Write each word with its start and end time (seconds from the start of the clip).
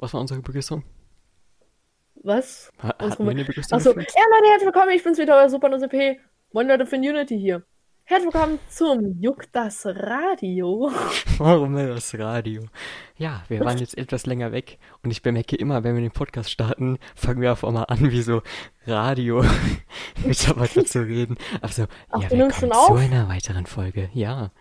Was 0.00 0.14
war 0.14 0.20
unsere 0.20 0.40
Begrüßung? 0.40 0.84
Was? 2.22 2.70
Ha 2.80 2.94
hatten 2.98 3.24
wir 3.24 3.32
eine 3.32 3.44
Begrüßung? 3.44 3.76
Achso, 3.76 3.90
ja? 3.90 3.96
Leute, 3.96 4.48
herzlich 4.48 4.66
willkommen, 4.66 4.90
ich 4.90 5.02
bin's 5.02 5.18
wieder, 5.18 5.36
euer 5.36 5.50
Super 5.50 5.72
OCP. 5.72 6.20
Moin 6.52 6.68
Leute 6.68 6.86
von 6.86 7.00
Unity 7.00 7.36
hier. 7.36 7.64
Herzlich 8.04 8.32
willkommen 8.32 8.60
zum 8.68 9.20
Juck 9.20 9.50
das 9.50 9.84
Radio. 9.84 10.92
Warum 11.38 11.74
denn 11.74 11.88
das 11.88 12.16
Radio? 12.16 12.62
Ja, 13.16 13.42
wir 13.48 13.58
waren 13.58 13.78
jetzt 13.78 13.98
etwas 13.98 14.24
länger 14.24 14.52
weg 14.52 14.78
und 15.02 15.10
ich 15.10 15.20
bemerke 15.20 15.56
immer, 15.56 15.82
wenn 15.82 15.96
wir 15.96 16.02
den 16.02 16.12
Podcast 16.12 16.52
starten, 16.52 16.98
fangen 17.16 17.40
wir 17.40 17.50
auf 17.50 17.64
einmal 17.64 17.86
an, 17.88 18.12
wie 18.12 18.22
so 18.22 18.42
Radio 18.86 19.44
Mitarbeiter 20.24 20.84
zu 20.84 21.00
reden. 21.00 21.36
Also, 21.60 21.86
Ach, 22.10 22.22
ja, 22.22 22.28
du 22.28 22.36
nimmst 22.36 22.60
schon 22.60 22.70
zu 22.70 22.78
auf? 22.78 22.96
einer 22.96 23.28
weiteren 23.28 23.66
Folge. 23.66 24.10
Ja. 24.14 24.52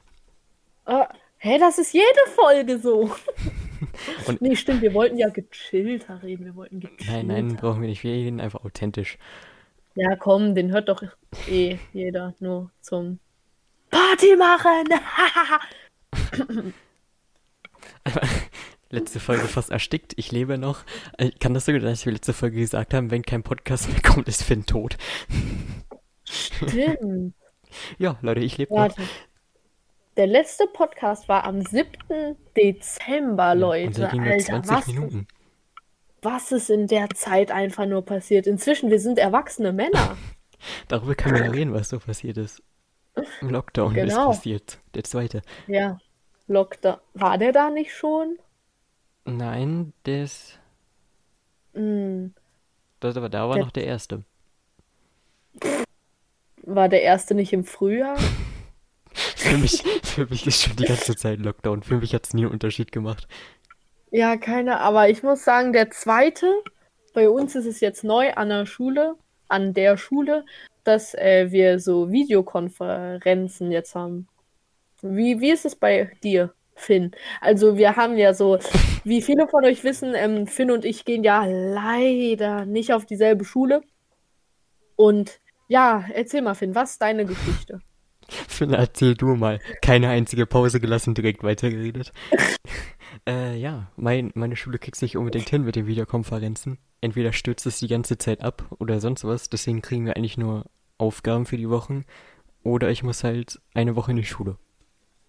Äh, 0.88 1.06
hä, 1.38 1.60
das 1.60 1.78
ist 1.78 1.94
jede 1.94 2.26
Folge 2.36 2.80
so. 2.80 3.12
Und- 4.28 4.42
nee, 4.42 4.56
stimmt, 4.56 4.82
wir 4.82 4.94
wollten 4.94 5.18
ja 5.18 5.30
gechillter 5.30 6.22
reden, 6.24 6.46
wir 6.46 6.56
wollten 6.56 6.80
gechillter. 6.80 7.12
Nein, 7.12 7.28
nein, 7.28 7.56
brauchen 7.56 7.82
wir 7.82 7.90
nicht. 7.90 8.04
Wir 8.04 8.14
reden 8.14 8.40
einfach 8.40 8.64
authentisch. 8.64 9.18
Ja, 9.96 10.16
komm, 10.16 10.54
den 10.56 10.72
hört 10.72 10.90
doch 10.90 11.02
eh 11.50 11.78
jeder 11.94 12.36
nur 12.40 12.70
zum 12.82 13.20
Party 13.90 14.36
machen. 14.36 14.90
Letzte 18.90 19.20
Folge 19.20 19.44
fast 19.48 19.70
erstickt, 19.70 20.14
ich 20.16 20.32
lebe 20.32 20.58
noch. 20.58 20.86
Äh, 21.18 21.32
Kann 21.32 21.54
das 21.54 21.66
sogar, 21.66 21.82
dass 21.82 22.06
wir 22.06 22.14
letzte 22.14 22.32
Folge 22.34 22.58
gesagt 22.60 22.94
haben, 22.94 23.12
wenn 23.12 23.24
kein 23.24 23.44
Podcast 23.44 23.90
mehr 23.92 24.02
kommt, 24.02 24.30
ist 24.30 24.44
Finn 24.44 24.66
tot. 24.66 24.98
Stimmt. 26.24 27.34
Ja, 28.00 28.18
Leute, 28.22 28.40
ich 28.40 28.58
lebe 28.58 28.74
noch. 28.74 28.96
Der 30.18 30.28
letzte 30.28 30.66
Podcast 30.68 31.30
war 31.30 31.44
am 31.44 31.62
7. 31.62 31.88
Dezember, 32.56 33.52
Und 33.52 33.60
Leute. 33.60 34.02
der 34.02 34.10
ging 34.10 34.24
nur 34.24 34.32
Alter, 34.34 34.46
20 34.64 34.72
was, 34.76 34.88
Minuten. 34.88 35.28
was 36.24 36.52
ist 36.52 36.70
in 36.72 36.88
der 36.88 37.10
Zeit 37.12 37.52
einfach 37.52 37.86
nur 37.86 38.04
passiert? 38.04 38.48
Inzwischen, 38.48 38.90
wir 38.90 39.00
sind 39.00 39.20
erwachsene 39.20 39.72
Männer. 39.72 40.18
Darüber 40.88 41.14
können 41.14 41.36
wir 41.36 41.46
ja 41.46 41.52
reden, 41.52 41.74
was 41.74 41.90
so 41.90 42.00
passiert 42.00 42.38
ist. 42.38 42.64
Im 43.42 43.50
Lockdown 43.52 43.96
ist 43.96 44.10
Genau. 44.10 44.28
passiert. 44.30 44.80
Der 44.96 45.04
zweite. 45.04 45.42
Ja. 45.68 46.00
Lockdown. 46.48 46.98
War 47.14 47.38
der 47.38 47.52
da 47.52 47.70
nicht 47.70 47.94
schon? 47.94 48.38
Nein, 49.26 49.94
das, 50.04 50.58
Hm. 51.74 52.34
das 53.00 53.18
aber 53.18 53.30
da 53.30 53.48
war 53.50 53.56
Der- 53.56 53.66
noch 53.66 53.72
der 53.72 53.86
erste. 53.86 54.24
War 56.64 56.90
der 56.90 57.02
erste 57.04 57.36
nicht 57.36 57.54
im 57.54 57.64
Frühjahr? 57.66 58.18
Für 59.36 59.58
mich, 59.58 59.84
für 60.04 60.28
mich 60.28 60.46
ist 60.46 60.64
schon 60.64 60.76
die 60.76 60.86
ganze 60.86 61.16
Zeit 61.16 61.40
Lockdown. 61.40 61.82
Für 61.82 61.98
mich 61.98 62.14
hat 62.14 62.26
es 62.26 62.34
nie 62.34 62.44
einen 62.44 62.52
Unterschied 62.52 62.92
gemacht. 62.92 63.28
Ja, 64.12 64.38
keine, 64.38 64.80
aber 64.80 65.10
ich 65.10 65.24
muss 65.24 65.44
sagen, 65.44 65.74
der 65.74 65.90
zweite, 65.90 66.52
bei 67.14 67.30
uns 67.30 67.56
ist 67.56 67.66
es 67.66 67.80
jetzt 67.80 68.04
neu 68.04 68.32
an 68.34 68.50
der 68.50 68.66
Schule, 68.66 69.16
an 69.48 69.74
der 69.74 69.98
Schule, 69.98 70.46
dass 70.84 71.14
äh, 71.16 71.52
wir 71.52 71.80
so 71.80 72.12
Videokonferenzen 72.12 73.72
jetzt 73.72 73.96
haben. 73.96 74.28
Wie, 75.02 75.40
wie 75.42 75.52
ist 75.52 75.66
es 75.66 75.76
bei 75.76 76.12
dir, 76.24 76.54
Finn? 76.76 77.12
Also 77.42 77.78
wir 77.78 77.96
haben 77.96 78.18
ja 78.18 78.34
so, 78.34 78.60
wie 79.04 79.22
viele 79.22 79.48
von 79.48 79.66
euch 79.66 79.84
wissen, 79.84 80.14
ähm, 80.16 80.48
Finn 80.48 80.72
und 80.72 80.86
ich 80.86 81.06
gehen 81.06 81.24
ja 81.24 81.46
leider 81.46 82.66
nicht 82.66 82.94
auf 82.94 83.06
dieselbe 83.06 83.46
Schule. 83.46 83.82
Und 84.96 85.40
ja, 85.68 86.06
erzähl 86.14 86.42
mal, 86.42 86.56
Finn, 86.56 86.76
was 86.76 86.92
ist 86.92 87.02
deine 87.02 87.26
Geschichte? 87.26 87.82
Finn, 88.48 88.74
erzähl 88.74 89.16
du 89.16 89.36
mal. 89.36 89.60
Keine 89.82 90.10
einzige 90.10 90.46
Pause 90.46 90.80
gelassen, 90.80 91.14
direkt 91.14 91.44
weitergeredet. 91.44 92.12
äh, 93.28 93.58
ja, 93.58 93.92
mein, 93.96 94.32
meine 94.36 94.56
Schule 94.56 94.80
kriegt 94.80 95.02
nicht 95.02 95.18
unbedingt 95.18 95.50
hin 95.50 95.64
mit 95.64 95.76
den 95.76 95.88
Videokonferenzen. 95.88 96.78
Entweder 97.02 97.32
stürzt 97.34 97.66
es 97.66 97.80
die 97.80 97.88
ganze 97.88 98.18
Zeit 98.18 98.42
ab 98.42 98.66
oder 98.80 99.00
sonst 99.00 99.24
was. 99.24 99.50
Deswegen 99.50 99.82
kriegen 99.82 100.06
wir 100.06 100.18
eigentlich 100.18 100.38
nur 100.38 100.66
Aufgaben 100.98 101.46
für 101.46 101.58
die 101.58 101.70
Wochen. 101.70 102.06
Oder 102.64 102.90
ich 102.90 103.04
muss 103.04 103.24
halt 103.24 103.62
eine 103.74 103.96
Woche 103.96 104.12
in 104.12 104.18
die 104.18 104.26
Schule. 104.26 104.58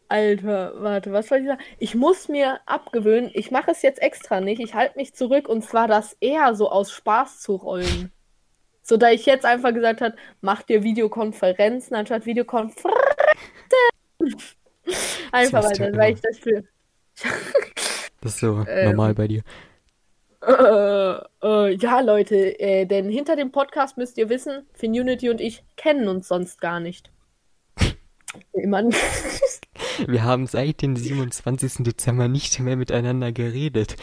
Alter, 0.08 0.72
warte, 0.82 1.12
was 1.12 1.28
soll 1.28 1.38
ich 1.38 1.46
sagen? 1.46 1.62
Ich 1.78 1.94
muss 1.94 2.28
mir 2.28 2.60
abgewöhnen, 2.64 3.30
ich 3.34 3.50
mache 3.50 3.70
es 3.70 3.82
jetzt 3.82 4.00
extra 4.00 4.40
nicht, 4.40 4.58
ich 4.60 4.74
halte 4.74 4.96
mich 4.96 5.14
zurück 5.14 5.46
und 5.48 5.62
zwar 5.62 5.86
das 5.86 6.16
eher 6.20 6.54
so 6.54 6.70
aus 6.70 6.90
Spaß 6.90 7.40
zu 7.40 7.56
rollen. 7.56 8.10
So, 8.88 8.96
da 8.96 9.10
ich 9.10 9.26
jetzt 9.26 9.44
einfach 9.44 9.74
gesagt 9.74 10.00
habe, 10.00 10.16
mach 10.40 10.62
dir 10.62 10.82
Videokonferenzen 10.82 11.94
anstatt 11.94 12.24
Videokonferenzen. 12.24 12.90
Einfach 15.30 15.62
weil, 15.62 15.78
weil 15.78 15.92
immer. 15.92 16.08
ich 16.08 16.20
das 16.22 16.38
für. 16.38 16.64
Das 18.20 18.34
ist 18.34 18.40
so 18.40 18.64
Ähm. 18.66 18.86
normal 18.90 19.14
bei 19.14 19.28
dir. 19.28 19.42
Äh, 20.42 21.20
äh, 21.46 21.74
ja, 21.76 22.00
Leute, 22.00 22.58
äh, 22.58 22.84
denn 22.84 23.08
hinter 23.08 23.36
dem 23.36 23.52
Podcast 23.52 23.96
müsst 23.96 24.18
ihr 24.18 24.28
wissen, 24.28 24.66
Finunity 24.72 25.30
und 25.30 25.40
ich 25.40 25.62
kennen 25.76 26.08
uns 26.08 26.26
sonst 26.26 26.60
gar 26.60 26.80
nicht. 26.80 27.12
Wir 30.06 30.24
haben 30.24 30.48
seit 30.48 30.82
dem 30.82 30.96
27. 30.96 31.84
Dezember 31.84 32.26
nicht 32.26 32.58
mehr 32.58 32.74
miteinander 32.76 33.30
geredet. 33.30 33.94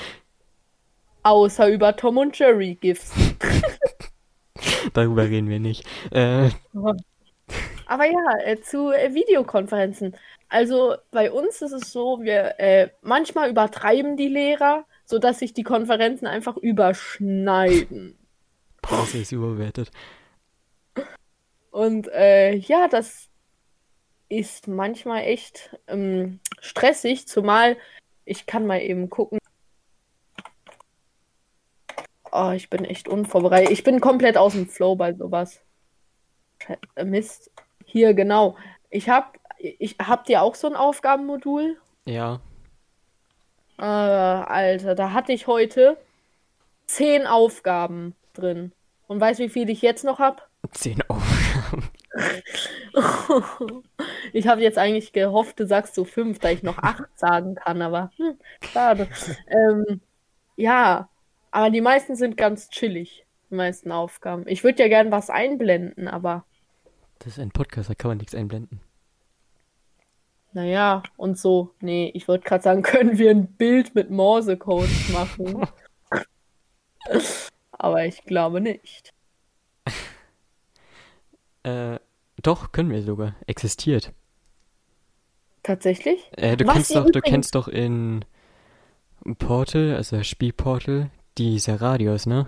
Außer 1.23 1.67
über 1.67 1.97
Tom 1.97 2.17
und 2.17 2.39
Jerry 2.39 2.75
GIFs. 2.75 3.11
Darüber 4.93 5.23
reden 5.23 5.49
wir 5.49 5.59
nicht. 5.59 5.85
Äh, 6.11 6.49
Aber 7.87 8.05
ja, 8.05 8.39
äh, 8.43 8.59
zu 8.59 8.91
äh, 8.91 9.13
Videokonferenzen. 9.13 10.15
Also 10.49 10.95
bei 11.11 11.31
uns 11.31 11.61
ist 11.61 11.71
es 11.71 11.91
so, 11.91 12.19
wir 12.21 12.59
äh, 12.59 12.89
manchmal 13.01 13.49
übertreiben 13.49 14.17
die 14.17 14.27
Lehrer, 14.27 14.85
sodass 15.05 15.39
sich 15.39 15.53
die 15.53 15.63
Konferenzen 15.63 16.27
einfach 16.27 16.57
überschneiden. 16.57 18.17
Pause 18.81 19.19
ist 19.19 19.31
überbewertet. 19.31 19.91
Und 21.71 22.07
äh, 22.07 22.55
ja, 22.55 22.87
das 22.87 23.29
ist 24.29 24.67
manchmal 24.67 25.23
echt 25.23 25.77
ähm, 25.87 26.39
stressig, 26.61 27.27
zumal 27.27 27.77
ich 28.23 28.45
kann 28.47 28.65
mal 28.65 28.81
eben 28.81 29.09
gucken. 29.09 29.39
Oh, 32.37 32.51
ich 32.51 32.69
bin 32.69 32.83
echt 32.83 33.07
unvorbereitet. 33.07 33.71
Ich 33.71 33.83
bin 33.83 34.01
komplett 34.01 34.35
aus 34.37 34.51
dem 34.51 34.67
Flow 34.67 34.95
bei 34.95 35.13
sowas. 35.13 35.61
Äh, 36.95 37.05
Mist. 37.05 37.49
Hier, 37.85 38.13
genau. 38.13 38.57
Ich 38.89 39.07
hab, 39.07 39.37
ich 39.57 39.95
habt 39.99 40.27
ihr 40.27 40.41
auch 40.41 40.55
so 40.55 40.67
ein 40.67 40.75
Aufgabenmodul? 40.75 41.77
Ja. 42.03 42.41
Äh, 43.77 43.83
Alter, 43.83 44.95
da 44.95 45.13
hatte 45.13 45.31
ich 45.31 45.47
heute 45.47 45.97
zehn 46.87 47.25
Aufgaben 47.25 48.15
drin. 48.33 48.73
Und 49.07 49.21
weißt 49.21 49.39
du, 49.39 49.43
wie 49.45 49.49
viel 49.49 49.69
ich 49.69 49.81
jetzt 49.81 50.03
noch 50.03 50.19
hab? 50.19 50.49
Zehn 50.71 51.01
Aufgaben. 51.07 51.89
Ich 54.33 54.47
habe 54.47 54.61
jetzt 54.61 54.77
eigentlich 54.77 55.13
gehofft, 55.13 55.59
du 55.59 55.65
sagst 55.65 55.95
so 55.95 56.03
fünf, 56.03 56.39
da 56.39 56.49
ich 56.49 56.63
noch 56.63 56.77
acht 56.79 57.07
sagen 57.15 57.55
kann, 57.55 57.81
aber 57.81 58.11
hm, 58.17 58.37
schade. 58.73 59.07
ähm, 59.47 60.01
ja, 60.57 61.09
aber 61.55 61.69
die 61.69 61.79
meisten 61.79 62.17
sind 62.17 62.35
ganz 62.35 62.69
chillig, 62.69 63.25
die 63.49 63.55
meisten 63.55 63.89
Aufgaben. 63.93 64.43
Ich 64.45 64.65
würde 64.65 64.83
ja 64.83 64.89
gern 64.89 65.09
was 65.09 65.29
einblenden, 65.29 66.09
aber 66.09 66.43
Das 67.19 67.29
ist 67.29 67.39
ein 67.39 67.51
Podcast, 67.51 67.89
da 67.89 67.95
kann 67.95 68.09
man 68.09 68.17
nichts 68.17 68.35
einblenden. 68.35 68.81
naja, 70.51 71.01
und 71.15 71.37
so. 71.37 71.73
Nee, 71.79 72.11
ich 72.13 72.27
wollte 72.27 72.43
gerade 72.43 72.61
sagen, 72.61 72.81
können 72.83 73.17
wir 73.17 73.31
ein 73.31 73.47
Bild 73.47 73.95
mit 73.95 74.09
Morsecode 74.11 74.89
machen? 75.13 75.65
aber 77.71 78.05
ich 78.05 78.23
glaube 78.25 78.59
nicht. 78.59 79.13
Äh, 81.63 81.99
doch, 82.43 82.71
können 82.73 82.91
wir 82.91 83.01
sogar. 83.01 83.33
Existiert. 83.47 84.13
Tatsächlich? 85.63 86.29
Äh, 86.37 86.57
du 86.57 86.67
Was 86.67 86.75
kennst 86.75 86.95
doch, 86.95 87.09
du 87.09 87.21
kennst 87.21 87.55
doch 87.55 87.67
in 87.67 88.23
Portal, 89.39 89.95
also 89.95 90.21
Spielportal, 90.21 91.09
diese 91.37 91.81
Radios, 91.81 92.25
ne? 92.25 92.47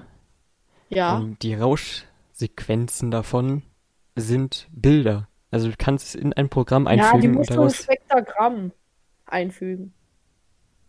Ja. 0.89 1.17
Und 1.17 1.43
die 1.43 1.53
Rauschsequenzen 1.53 3.11
davon 3.11 3.63
sind 4.15 4.67
Bilder. 4.71 5.27
Also 5.51 5.69
du 5.69 5.75
kannst 5.77 6.07
es 6.07 6.15
in 6.15 6.33
ein 6.33 6.49
Programm 6.49 6.85
Ja, 6.85 6.95
die 6.95 7.01
einfügen 7.01 7.35
musst 7.35 7.51
du 7.51 7.61
ein 7.61 7.69
Spektrogramm 7.69 8.71
einfügen. 9.25 9.93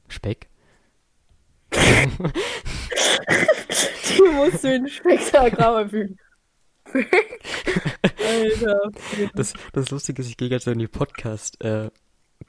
Speck. 0.08 0.48
Die 1.70 1.78
musst 4.34 4.64
du 4.64 4.74
in 4.74 4.84
ein 4.84 4.88
Spektrogramm 4.88 5.76
einfügen. 5.76 6.18
Alter. 6.92 8.90
Das, 9.34 9.52
das 9.72 9.90
Lustige 9.90 10.22
ist, 10.22 10.28
ich 10.28 10.36
gehe 10.36 10.48
jetzt 10.48 10.64
so 10.64 10.70
in 10.70 10.78
die 10.78 10.88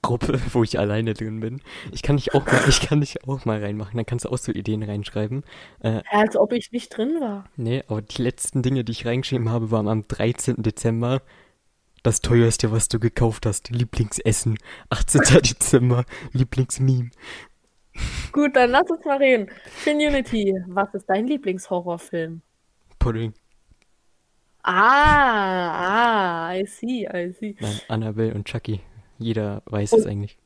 Podcast-Gruppe, 0.01 0.39
wo 0.53 0.63
ich 0.63 0.79
alleine 0.79 1.13
drin 1.13 1.39
bin. 1.39 1.61
Ich 1.91 2.01
kann 2.01 2.17
dich 2.17 2.33
auch 2.33 2.45
mal, 2.45 2.61
ich 2.67 2.81
kann 2.81 3.01
dich 3.01 3.27
auch 3.27 3.45
mal 3.45 3.59
reinmachen, 3.61 3.97
dann 3.97 4.05
kannst 4.05 4.25
du 4.25 4.29
auch 4.29 4.37
so 4.37 4.51
Ideen 4.51 4.83
reinschreiben. 4.83 5.43
Äh, 5.81 6.01
Als 6.09 6.35
ob 6.37 6.53
ich 6.53 6.71
nicht 6.71 6.95
drin 6.95 7.17
war. 7.19 7.45
nee, 7.57 7.83
aber 7.87 8.01
die 8.01 8.21
letzten 8.21 8.61
Dinge, 8.61 8.83
die 8.83 8.91
ich 8.91 9.05
reingeschrieben 9.05 9.49
habe, 9.49 9.71
waren 9.71 9.87
am 9.87 10.07
13. 10.07 10.61
Dezember. 10.63 11.21
Das 12.01 12.21
teuerste, 12.21 12.71
was 12.71 12.87
du 12.87 12.97
gekauft 12.97 13.45
hast. 13.45 13.71
Lieblingsessen. 13.71 14.57
18. 14.89 15.21
Dezember. 15.43 16.05
Lieblingsmeme. 16.31 17.09
Gut, 18.31 18.55
dann 18.55 18.69
lass 18.69 18.89
uns 18.89 19.03
mal 19.03 19.17
reden. 19.17 19.49
Finunity, 19.65 20.55
was 20.67 20.93
ist 20.93 21.09
dein 21.09 21.27
Lieblingshorrorfilm? 21.27 22.41
Pudding. 22.99 23.33
Ah, 24.63 26.47
ah, 26.49 26.55
I 26.55 26.65
see, 26.65 27.05
I 27.11 27.33
see. 27.33 27.55
Nein, 27.59 27.79
Annabelle 27.89 28.33
und 28.33 28.45
Chucky. 28.47 28.79
Jeder 29.19 29.61
weiß 29.65 29.93
es 29.93 30.05
eigentlich. 30.05 30.37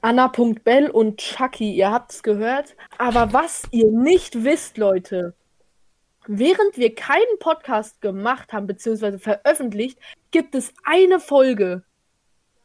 Anna.Bell 0.00 0.90
und 0.90 1.18
Chucky, 1.18 1.74
ihr 1.74 1.90
habt's 1.90 2.22
gehört. 2.22 2.76
Aber 2.98 3.32
was 3.32 3.64
ihr 3.72 3.90
nicht 3.90 4.44
wisst, 4.44 4.78
Leute, 4.78 5.34
während 6.26 6.76
wir 6.76 6.94
keinen 6.94 7.38
Podcast 7.40 8.00
gemacht 8.00 8.52
haben, 8.52 8.68
beziehungsweise 8.68 9.18
veröffentlicht, 9.18 9.98
gibt 10.30 10.54
es 10.54 10.72
eine 10.84 11.18
Folge. 11.18 11.82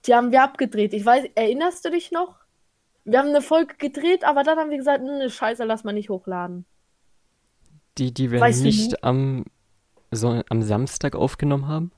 Die 0.06 0.14
haben 0.14 0.32
wir 0.32 0.44
abgedreht. 0.44 0.94
Ich 0.94 1.06
weiß, 1.06 1.26
erinnerst 1.34 1.84
du 1.84 1.90
dich 1.90 2.12
noch? 2.12 2.36
Wir 3.06 3.20
haben 3.20 3.30
eine 3.30 3.42
Folge 3.42 3.76
gedreht, 3.78 4.24
aber 4.24 4.44
dann 4.44 4.60
haben 4.60 4.70
wir 4.70 4.78
gesagt, 4.78 5.04
ne, 5.04 5.30
Scheiße, 5.30 5.64
lass 5.64 5.84
mal 5.84 5.94
nicht 5.94 6.10
hochladen. 6.10 6.66
Die, 7.98 8.14
die 8.14 8.32
wir 8.32 8.40
Weißt 8.40 8.64
nicht? 8.64 9.04
am, 9.04 9.46
so, 10.12 10.42
am 10.48 10.62
Samstag 10.62 11.16
aufgenommen 11.16 11.68
haben. 11.68 11.92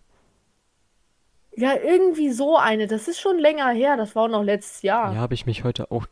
Ja, 1.58 1.74
irgendwie 1.76 2.32
so 2.32 2.58
eine. 2.58 2.88
Das 2.88 3.08
ist 3.08 3.20
schon 3.20 3.40
länger 3.40 3.70
her. 3.72 3.98
Das 3.98 4.16
war 4.16 4.24
auch 4.24 4.30
noch 4.30 4.44
letztes 4.44 4.82
Ja, 4.82 5.14
Jahr. 5.14 5.16
habe 5.16 5.34
ich 5.34 5.46
mich 5.46 5.64
heute 5.64 5.90
auch, 5.92 6.06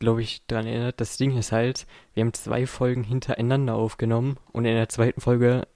glaube 0.00 0.22
ich, 0.22 0.44
dran 0.46 0.66
erinnert. 0.66 1.00
Das 1.00 1.16
Ding 1.16 1.36
ist 1.36 1.52
halt, 1.52 1.86
wir 2.14 2.22
haben 2.22 2.32
zwei 2.34 2.66
Folgen 2.66 3.04
hintereinander 3.04 3.74
aufgenommen 3.74 4.38
und 4.52 4.64
in 4.64 4.74
der 4.74 4.88
zweiten 4.88 5.20
Folge 5.20 5.66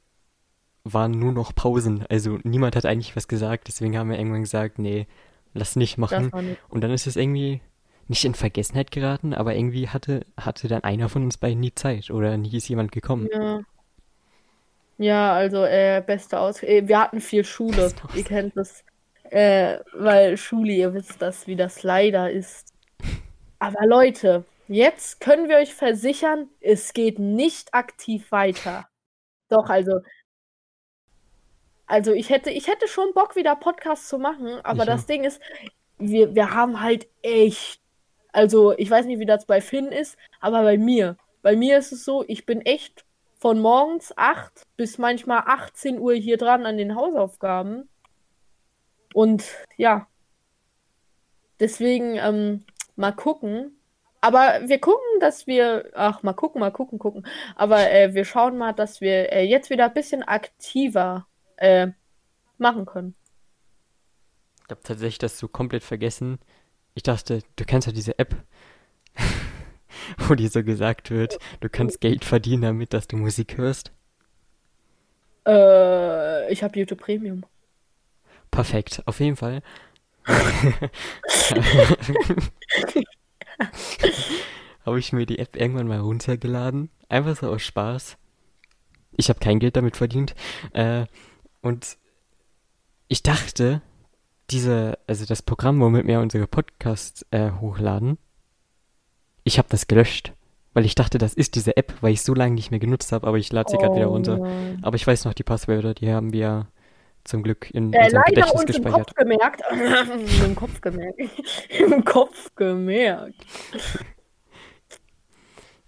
waren 0.84 1.12
nur 1.12 1.32
noch 1.32 1.54
Pausen. 1.54 2.04
Also 2.08 2.38
niemand 2.42 2.74
hat 2.74 2.84
eigentlich 2.86 3.14
was 3.14 3.28
gesagt. 3.28 3.68
Deswegen 3.68 3.96
haben 3.96 4.10
wir 4.10 4.18
irgendwann 4.18 4.40
gesagt, 4.42 4.78
nee, 4.80 5.06
lass 5.54 5.76
nicht 5.76 5.98
machen. 5.98 6.32
nicht. 6.34 6.58
Und 6.68 6.82
dann 6.82 6.90
ist 6.90 7.06
es 7.06 7.14
irgendwie 7.16 7.60
nicht 8.08 8.24
in 8.24 8.34
Vergessenheit 8.34 8.90
geraten, 8.90 9.32
aber 9.32 9.54
irgendwie 9.54 9.88
hatte, 9.88 10.26
hatte 10.36 10.66
dann 10.66 10.82
einer 10.82 11.08
von 11.08 11.22
uns 11.22 11.36
beiden 11.38 11.60
nie 11.60 11.72
Zeit 11.74 12.10
oder 12.10 12.36
nie 12.36 12.56
ist 12.56 12.68
jemand 12.68 12.90
gekommen. 12.90 13.28
Ja. 13.32 13.60
Ja, 14.98 15.32
also 15.32 15.64
äh, 15.64 16.02
beste 16.04 16.38
Aus. 16.38 16.62
Äh, 16.62 16.86
wir 16.86 17.00
hatten 17.00 17.20
viel 17.20 17.44
Schule. 17.44 17.92
Ihr 18.14 18.24
kennt 18.24 18.56
das. 18.56 18.84
Äh, 19.32 19.80
weil 19.94 20.36
Schule, 20.36 20.72
ihr 20.72 20.92
wisst 20.92 21.22
das, 21.22 21.46
wie 21.46 21.56
das 21.56 21.82
leider 21.82 22.30
ist. 22.30 22.74
Aber 23.58 23.86
Leute, 23.86 24.44
jetzt 24.68 25.20
können 25.20 25.48
wir 25.48 25.56
euch 25.56 25.74
versichern, 25.74 26.50
es 26.60 26.92
geht 26.92 27.18
nicht 27.18 27.72
aktiv 27.74 28.30
weiter. 28.30 28.88
Doch, 29.48 29.70
also, 29.70 30.00
also 31.86 32.12
ich 32.12 32.30
hätte, 32.30 32.50
ich 32.50 32.68
hätte 32.68 32.88
schon 32.88 33.12
Bock, 33.14 33.36
wieder 33.36 33.56
Podcasts 33.56 34.08
zu 34.08 34.18
machen, 34.18 34.60
aber 34.64 34.84
Ich 34.84 34.86
das 34.86 35.04
auch. 35.04 35.06
Ding 35.06 35.24
ist, 35.24 35.40
wir, 35.98 36.34
wir 36.34 36.54
haben 36.54 36.80
halt 36.82 37.08
echt, 37.22 37.80
also 38.32 38.72
ich 38.78 38.90
weiß 38.90 39.06
nicht, 39.06 39.20
wie 39.20 39.26
das 39.26 39.46
bei 39.46 39.60
Finn 39.60 39.88
ist, 39.92 40.18
aber 40.40 40.62
bei 40.62 40.78
mir, 40.78 41.16
bei 41.42 41.56
mir 41.56 41.78
ist 41.78 41.92
es 41.92 42.04
so, 42.04 42.24
ich 42.28 42.46
bin 42.46 42.62
echt 42.62 43.04
von 43.38 43.60
morgens 43.60 44.12
8 44.16 44.66
bis 44.76 44.98
manchmal 44.98 45.44
18 45.46 45.98
Uhr 46.00 46.14
hier 46.14 46.38
dran 46.38 46.66
an 46.66 46.78
den 46.78 46.96
Hausaufgaben. 46.96 47.88
Und 49.14 49.44
ja, 49.76 50.06
deswegen 51.60 52.16
ähm, 52.16 52.64
mal 52.96 53.12
gucken. 53.12 53.78
Aber 54.20 54.60
wir 54.66 54.78
gucken, 54.78 55.20
dass 55.20 55.46
wir, 55.46 55.90
ach, 55.94 56.22
mal 56.22 56.32
gucken, 56.32 56.60
mal 56.60 56.70
gucken, 56.70 56.98
gucken. 56.98 57.26
Aber 57.56 57.90
äh, 57.90 58.14
wir 58.14 58.24
schauen 58.24 58.56
mal, 58.56 58.72
dass 58.72 59.00
wir 59.00 59.32
äh, 59.32 59.42
jetzt 59.44 59.68
wieder 59.68 59.86
ein 59.86 59.94
bisschen 59.94 60.22
aktiver 60.22 61.26
äh, 61.56 61.88
machen 62.58 62.86
können. 62.86 63.16
Ich 64.64 64.70
habe 64.70 64.82
tatsächlich 64.82 65.18
das 65.18 65.38
so 65.38 65.48
komplett 65.48 65.82
vergessen. 65.82 66.38
Ich 66.94 67.02
dachte, 67.02 67.42
du 67.56 67.64
kennst 67.64 67.88
ja 67.88 67.92
diese 67.92 68.18
App, 68.18 68.36
wo 70.18 70.34
dir 70.34 70.48
so 70.48 70.62
gesagt 70.62 71.10
wird, 71.10 71.38
du 71.60 71.68
kannst 71.68 72.00
Geld 72.00 72.24
verdienen 72.24 72.62
damit, 72.62 72.92
dass 72.92 73.08
du 73.08 73.16
Musik 73.16 73.56
hörst. 73.58 73.92
Äh, 75.46 76.52
ich 76.52 76.62
habe 76.62 76.78
YouTube 76.78 77.00
Premium. 77.00 77.44
Perfekt, 78.52 79.02
auf 79.06 79.18
jeden 79.18 79.34
Fall. 79.36 79.62
Habe 84.84 84.98
ich 84.98 85.12
mir 85.12 85.26
die 85.26 85.38
App 85.40 85.56
irgendwann 85.56 85.88
mal 85.88 85.98
runtergeladen. 86.00 86.90
Einfach 87.08 87.36
so 87.36 87.48
aus 87.48 87.62
Spaß. 87.62 88.18
Ich 89.16 89.28
habe 89.30 89.40
kein 89.40 89.58
Geld 89.58 89.76
damit 89.76 89.96
verdient. 89.96 90.34
Äh, 90.74 91.06
und 91.60 91.96
ich 93.08 93.22
dachte, 93.22 93.80
diese, 94.50 94.98
also 95.06 95.24
das 95.24 95.42
Programm, 95.42 95.80
womit 95.80 96.06
wir 96.06 96.20
unsere 96.20 96.46
Podcasts 96.46 97.26
äh, 97.30 97.52
hochladen, 97.52 98.18
ich 99.44 99.56
habe 99.58 99.68
das 99.70 99.86
gelöscht. 99.86 100.34
Weil 100.74 100.84
ich 100.84 100.94
dachte, 100.94 101.16
das 101.18 101.34
ist 101.34 101.54
diese 101.54 101.76
App, 101.76 101.94
weil 102.02 102.12
ich 102.12 102.22
so 102.22 102.34
lange 102.34 102.54
nicht 102.54 102.70
mehr 102.70 102.80
genutzt 102.80 103.12
habe, 103.12 103.26
aber 103.26 103.38
ich 103.38 103.50
lade 103.52 103.70
sie 103.70 103.78
gerade 103.78 103.94
wieder 103.96 104.08
Oh 104.10 104.12
runter. 104.12 104.40
Aber 104.82 104.96
ich 104.96 105.06
weiß 105.06 105.24
noch 105.24 105.34
die 105.34 105.42
Passwörter, 105.42 105.94
die 105.94 106.12
haben 106.12 106.32
wir 106.32 106.68
zum 107.24 107.42
Glück 107.42 107.70
in 107.70 107.92
Äh, 107.92 107.98
unserem 107.98 108.12
leider 108.12 108.24
Gedächtnis 108.28 108.52
uns 108.52 108.76
im 108.76 108.84
gespeichert. 108.84 109.06
Kopf 109.06 109.14
gemerkt. 109.14 109.62
Im 110.44 110.54
Kopf 110.54 110.80
gemerkt. 110.80 111.20
Im 111.78 112.04
Kopf 112.04 112.54
gemerkt. 112.54 113.46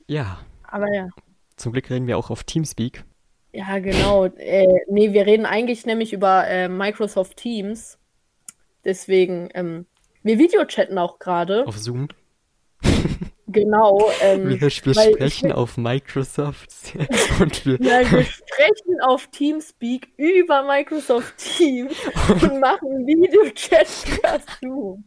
Ja, 0.06 0.38
Aber 0.64 0.92
ja. 0.92 1.08
zum 1.56 1.72
Glück 1.72 1.90
reden 1.90 2.06
wir 2.06 2.18
auch 2.18 2.30
auf 2.30 2.44
Teamspeak. 2.44 3.04
Ja, 3.52 3.78
genau. 3.78 4.26
Äh, 4.26 4.66
nee, 4.88 5.12
wir 5.12 5.26
reden 5.26 5.46
eigentlich 5.46 5.86
nämlich 5.86 6.12
über 6.12 6.46
äh, 6.46 6.68
Microsoft 6.68 7.36
Teams. 7.36 7.98
Deswegen, 8.84 9.48
ähm, 9.54 9.86
wir 10.22 10.38
Videochatten 10.38 10.98
auch 10.98 11.18
gerade. 11.18 11.66
Auf 11.66 11.78
Zoom. 11.78 12.08
Genau. 13.54 14.10
Ähm, 14.20 14.48
Wir, 14.48 14.60
wir 14.60 14.60
weil 14.60 15.08
ich 15.08 15.14
sprechen 15.14 15.52
auf 15.52 15.76
Microsoft 15.76 16.70
und 17.40 17.64
wir, 17.64 17.80
Ja, 17.80 18.10
wir 18.10 18.22
sprechen 18.24 19.00
auf 19.02 19.26
Teamspeak 19.28 20.08
über 20.16 20.62
Microsoft 20.64 21.36
Teams 21.38 21.94
und 22.28 22.60
machen 22.60 23.06
Videochat 23.06 24.20
per 24.20 24.40
Zoom. 24.60 25.04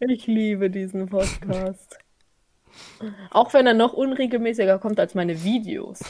Ich 0.00 0.26
liebe 0.26 0.70
diesen 0.70 1.08
Podcast. 1.08 1.98
Auch 3.30 3.52
wenn 3.54 3.66
er 3.66 3.74
noch 3.74 3.92
unregelmäßiger 3.94 4.78
kommt 4.78 5.00
als 5.00 5.14
meine 5.14 5.42
Videos. 5.42 6.00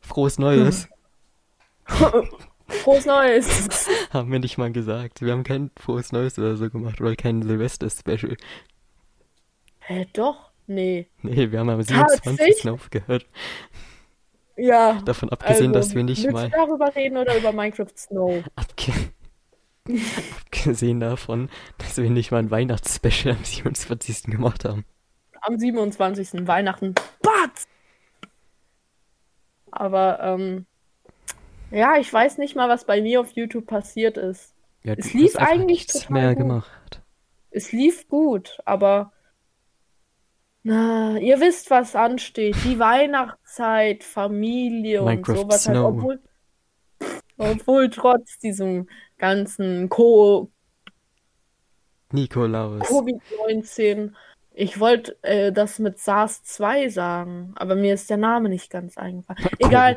frohes 0.00 0.38
Neues, 0.38 0.88
Frohes 2.72 3.06
Neues! 3.06 3.88
haben 4.12 4.32
wir 4.32 4.38
nicht 4.38 4.58
mal 4.58 4.72
gesagt. 4.72 5.20
Wir 5.22 5.32
haben 5.32 5.44
kein 5.44 5.70
frohes 5.78 6.12
Neues 6.12 6.38
oder 6.38 6.56
so 6.56 6.68
gemacht 6.70 7.00
oder 7.00 7.14
kein 7.16 7.42
Silvester-Special. 7.42 8.36
Hä, 9.80 10.06
doch? 10.12 10.50
Nee. 10.66 11.06
Nee, 11.22 11.50
wir 11.50 11.58
haben 11.60 11.68
am 11.70 11.82
27. 11.82 12.22
Tatsächlich? 12.24 12.68
aufgehört. 12.70 13.26
Ja. 14.56 15.00
Davon 15.04 15.28
abgesehen, 15.30 15.74
Also, 15.74 15.88
dass 15.88 15.94
wir 15.94 16.04
nicht 16.04 16.30
mal 16.30 16.48
du 16.50 16.56
darüber 16.56 16.94
reden 16.94 17.16
oder 17.16 17.36
über 17.36 17.52
Minecraft 17.52 17.92
Snow? 17.96 18.44
abge 18.54 18.92
abgesehen 20.44 21.00
davon, 21.00 21.48
dass 21.78 21.96
wir 21.96 22.08
nicht 22.08 22.30
mal 22.30 22.38
ein 22.38 22.50
Weihnachtsspecial 22.50 23.34
am 23.34 23.44
27. 23.44 24.24
gemacht 24.24 24.64
haben. 24.64 24.84
am 25.40 25.58
27. 25.58 26.46
Weihnachten. 26.46 26.94
Batz! 27.22 27.66
Aber, 29.72 30.20
ähm, 30.20 30.66
ja, 31.72 31.96
ich 31.96 32.12
weiß 32.12 32.38
nicht 32.38 32.54
mal, 32.56 32.68
was 32.68 32.84
bei 32.84 33.00
mir 33.00 33.20
auf 33.20 33.32
YouTube 33.32 33.66
passiert 33.66 34.16
ist. 34.16 34.54
Ja, 34.84 34.94
Es 34.96 35.12
lief 35.14 35.36
eigentlich 35.36 35.66
nichts 35.66 36.00
total 36.00 36.12
mehr 36.12 36.28
gut. 36.30 36.38
gemacht. 36.38 37.02
Es 37.50 37.72
lief 37.72 38.08
gut, 38.08 38.58
aber, 38.64 39.12
na, 40.62 41.18
ihr 41.18 41.40
wisst, 41.40 41.70
was 41.70 41.94
ansteht. 41.94 42.56
Die 42.64 42.78
Weihnachtszeit, 42.78 44.04
Familie 44.04 45.00
und 45.02 45.06
Minecraft 45.06 45.36
sowas 45.36 45.68
halt, 45.68 45.78
obwohl, 45.78 46.20
obwohl 47.36 47.90
trotz 47.90 48.38
diesem 48.38 48.88
ganzen 49.18 49.88
Co 49.88 50.50
Nikolaus. 52.12 52.82
Covid-19. 52.82 54.12
Ich 54.54 54.78
wollte 54.78 55.16
äh, 55.22 55.50
das 55.52 55.78
mit 55.78 55.98
SARS-2 55.98 56.90
sagen, 56.90 57.52
aber 57.56 57.74
mir 57.74 57.94
ist 57.94 58.10
der 58.10 58.18
Name 58.18 58.48
nicht 58.48 58.70
ganz 58.70 58.98
eingefallen. 58.98 59.48
Egal. 59.58 59.96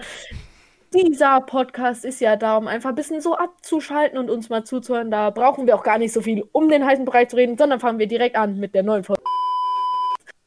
Dieser 0.96 1.42
Podcast 1.42 2.06
ist 2.06 2.22
ja 2.22 2.38
da, 2.38 2.56
um 2.56 2.68
einfach 2.68 2.90
ein 2.90 2.96
bisschen 2.96 3.20
so 3.20 3.36
abzuschalten 3.36 4.18
und 4.18 4.30
uns 4.30 4.48
mal 4.48 4.64
zuzuhören. 4.64 5.12
Da 5.12 5.30
brauchen 5.30 5.68
wir 5.68 5.76
auch 5.76 5.84
gar 5.84 5.98
nicht 5.98 6.14
so 6.14 6.22
viel 6.22 6.48
um 6.54 6.70
den 6.70 6.86
heißen 6.86 7.04
Brei 7.04 7.26
zu 7.26 7.36
reden, 7.36 7.58
sondern 7.58 7.82
fangen 7.82 8.00
wir 8.00 8.08
direkt 8.08 8.38
an 8.38 8.58
mit 8.58 8.74
der 8.74 8.84
neuen 8.84 9.04
Folge. 9.04 9.22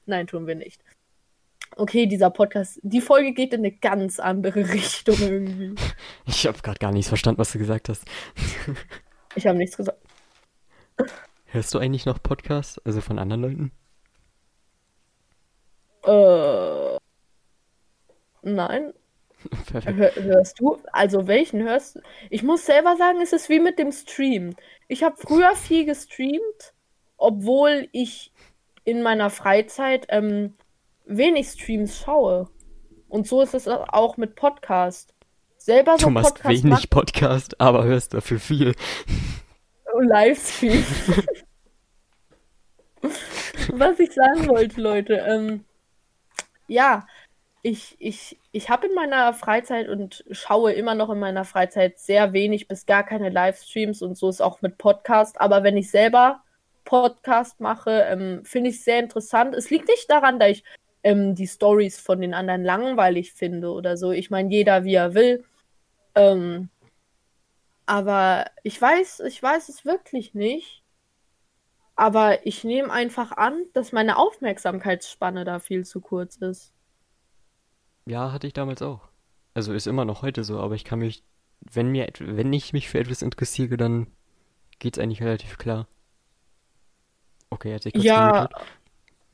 Nein, 0.07 0.27
tun 0.27 0.47
wir 0.47 0.55
nicht. 0.55 0.83
Okay, 1.77 2.07
dieser 2.07 2.31
Podcast, 2.31 2.81
die 2.83 3.03
Folge 3.03 3.35
geht 3.35 3.53
in 3.53 3.61
eine 3.61 3.73
ganz 3.73 4.19
andere 4.19 4.67
Richtung 4.73 5.17
irgendwie. 5.21 5.75
Ich 6.25 6.47
habe 6.47 6.59
gerade 6.63 6.79
gar 6.79 6.93
nichts 6.93 7.09
verstanden, 7.09 7.41
was 7.41 7.53
du 7.53 7.59
gesagt 7.59 7.91
hast. 7.91 8.05
Ich 9.35 9.47
habe 9.47 9.59
nichts 9.59 9.77
gesagt. 9.77 9.99
Hörst 11.45 11.75
du 11.75 11.79
eigentlich 11.79 12.07
noch 12.07 12.23
Podcasts, 12.23 12.81
also 12.87 13.03
von 13.03 13.19
anderen 13.19 13.43
Leuten? 13.43 13.73
Äh, 16.05 16.99
nein. 18.43 18.95
Hörst 19.73 20.61
du? 20.61 20.79
Also 20.93 21.27
welchen 21.27 21.63
hörst 21.63 21.97
du? 21.97 22.01
Ich 22.31 22.43
muss 22.43 22.67
selber 22.67 22.97
sagen, 22.97 23.21
es 23.21 23.33
ist 23.33 23.49
wie 23.49 23.61
mit 23.61 23.79
dem 23.79 23.93
Stream. 23.93 24.55
Ich 24.89 25.03
habe 25.03 25.17
früher 25.17 25.55
viel 25.55 25.85
gestreamt, 25.85 26.75
obwohl 27.17 27.89
ich 27.93 28.33
in 28.85 29.03
meiner 29.03 29.31
Freizeit 29.31 30.07
ähm, 30.09 30.55
wenig 31.05 31.49
Streams 31.49 31.99
schaue. 31.99 32.49
Und 33.09 33.27
so 33.27 33.43
ist 33.43 33.55
es 33.55 33.69
auch 33.69 34.17
mit 34.17 34.35
Podcast. 34.35 35.15
Selber 35.57 35.99
so 35.99 36.07
Du 36.07 36.11
machst 36.11 36.37
Podcast 36.37 36.65
wenig 36.65 36.91
Podcast, 36.91 37.61
aber 37.61 37.85
hörst 37.85 38.15
dafür 38.15 38.41
viel. 38.41 38.75
Livestream. 40.01 40.85
Was 43.73 43.99
ich 43.99 44.13
sagen 44.13 44.49
wollte, 44.49 44.81
Leute, 44.81 45.15
ähm, 45.15 45.65
ja, 46.67 47.07
ich, 47.63 47.97
ich, 47.99 48.39
ich 48.53 48.71
habe 48.71 48.87
in 48.87 48.95
meiner 48.95 49.35
Freizeit 49.35 49.89
und 49.89 50.25
schaue 50.31 50.73
immer 50.73 50.95
noch 50.95 51.11
in 51.11 51.19
meiner 51.19 51.45
Freizeit 51.45 51.99
sehr 51.99 52.33
wenig 52.33 52.69
bis 52.69 52.87
gar 52.87 53.05
keine 53.05 53.31
Livestreams 53.31 54.03
und 54.03 54.17
so 54.17 54.29
ist 54.29 54.41
auch 54.41 54.63
mit 54.63 54.79
Podcast. 54.79 55.41
Aber 55.41 55.63
wenn 55.65 55.77
ich 55.77 55.91
selber 55.91 56.43
Podcast 56.85 57.61
mache, 57.61 58.07
ähm, 58.09 58.45
finde 58.45 58.71
ich 58.71 58.77
es 58.77 58.85
sehr 58.85 59.01
interessant. 59.01 59.55
Es 59.55 59.71
liegt 59.71 59.89
nicht 59.89 60.11
daran, 60.11 60.39
dass 60.39 60.51
ich 60.51 60.65
ähm, 61.03 61.35
die 61.35 61.47
Stories 61.47 62.01
von 62.01 62.21
den 62.21 62.35
anderen 62.35 62.65
langweilig 62.65 63.33
finde 63.33 63.71
oder 63.73 63.97
so. 63.97 64.13
Ich 64.13 64.31
meine, 64.31 64.51
jeder 64.51 64.85
wie 64.85 64.95
er 64.95 65.15
will. 65.15 65.45
Ähm, 66.15 66.71
aber 67.87 68.47
ich 68.63 68.81
weiß, 68.81 69.21
ich 69.21 69.43
weiß 69.43 69.69
es 69.69 69.85
wirklich 69.85 70.35
nicht. 70.35 70.83
Aber 71.97 72.47
ich 72.47 72.63
nehme 72.63 72.93
einfach 72.93 73.33
an, 73.33 73.65
dass 73.73 73.93
meine 73.93 74.17
Aufmerksamkeitsspanne 74.17 75.45
da 75.45 75.59
viel 75.59 75.85
zu 75.85 76.01
kurz 76.01 76.37
ist. 76.37 76.73
Ja, 78.09 78.33
hatte 78.33 78.47
ich 78.47 78.55
damals 78.55 78.81
auch. 78.81 79.01
Also 79.53 79.75
ist 79.75 79.87
immer 79.87 80.07
noch 80.07 80.23
heute 80.23 80.43
so, 80.43 80.59
aber 80.61 80.75
ich 80.75 80.85
kann 80.85 81.01
mich, 81.01 81.23
wenn 81.71 81.91
mir, 81.91 82.09
wenn 82.19 82.53
ich 82.55 82.73
mich 82.73 82.89
für 82.89 82.99
etwas 82.99 83.21
interessiere, 83.21 83.77
dann 83.77 84.07
geht's 84.79 84.99
eigentlich 84.99 85.23
relativ 85.23 85.59
klar. 85.59 85.87
Okay, 87.51 87.75
hat 87.75 87.83
sich 87.83 87.93
kurz 87.93 88.05
Ja, 88.05 88.49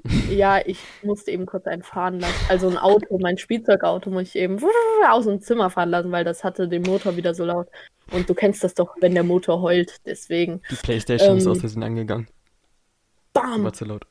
ja, 0.30 0.60
ich 0.66 0.80
musste 1.02 1.30
eben 1.30 1.46
kurz 1.46 1.66
einen 1.66 1.84
fahren 1.84 2.18
lassen. 2.18 2.34
Also 2.48 2.68
ein 2.68 2.76
Auto, 2.76 3.16
mein 3.18 3.38
Spielzeugauto 3.38 4.10
muss 4.10 4.22
ich 4.28 4.36
eben 4.36 4.58
aus 5.08 5.24
dem 5.26 5.40
Zimmer 5.40 5.70
fahren 5.70 5.90
lassen, 5.90 6.10
weil 6.10 6.24
das 6.24 6.42
hatte 6.42 6.68
den 6.68 6.82
Motor 6.82 7.16
wieder 7.16 7.32
so 7.32 7.44
laut. 7.44 7.68
Und 8.10 8.28
du 8.28 8.34
kennst 8.34 8.64
das 8.64 8.74
doch, 8.74 8.96
wenn 9.00 9.14
der 9.14 9.22
Motor 9.22 9.62
heult. 9.62 10.00
Deswegen. 10.04 10.62
Die 10.70 10.74
Playstation 10.74 11.38
ist 11.38 11.46
Ähm, 11.46 11.52
aus 11.52 11.60
Versehen 11.60 11.84
angegangen. 11.84 12.26
War 13.34 13.56
Bam! 13.56 13.72
zu 13.72 13.84
laut. 13.84 14.04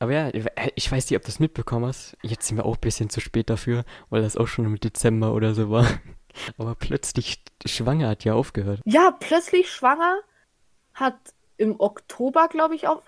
Aber 0.00 0.12
ja, 0.12 0.30
ich 0.76 0.90
weiß 0.90 1.10
nicht, 1.10 1.16
ob 1.16 1.22
du 1.22 1.26
das 1.26 1.40
mitbekommen 1.40 1.86
hast. 1.86 2.16
Jetzt 2.22 2.46
sind 2.46 2.56
wir 2.56 2.64
auch 2.64 2.76
ein 2.76 2.80
bisschen 2.80 3.10
zu 3.10 3.20
spät 3.20 3.50
dafür, 3.50 3.84
weil 4.10 4.22
das 4.22 4.36
auch 4.36 4.46
schon 4.46 4.64
im 4.64 4.78
Dezember 4.78 5.34
oder 5.34 5.54
so 5.54 5.70
war. 5.70 5.86
Aber 6.58 6.76
plötzlich 6.76 7.42
schwanger 7.66 8.08
hat 8.08 8.24
ja 8.24 8.34
aufgehört. 8.34 8.80
Ja, 8.84 9.10
plötzlich 9.18 9.70
schwanger, 9.70 10.20
hat 10.94 11.16
im 11.56 11.80
Oktober, 11.80 12.48
glaube 12.48 12.76
ich, 12.76 12.86
auch. 12.86 13.02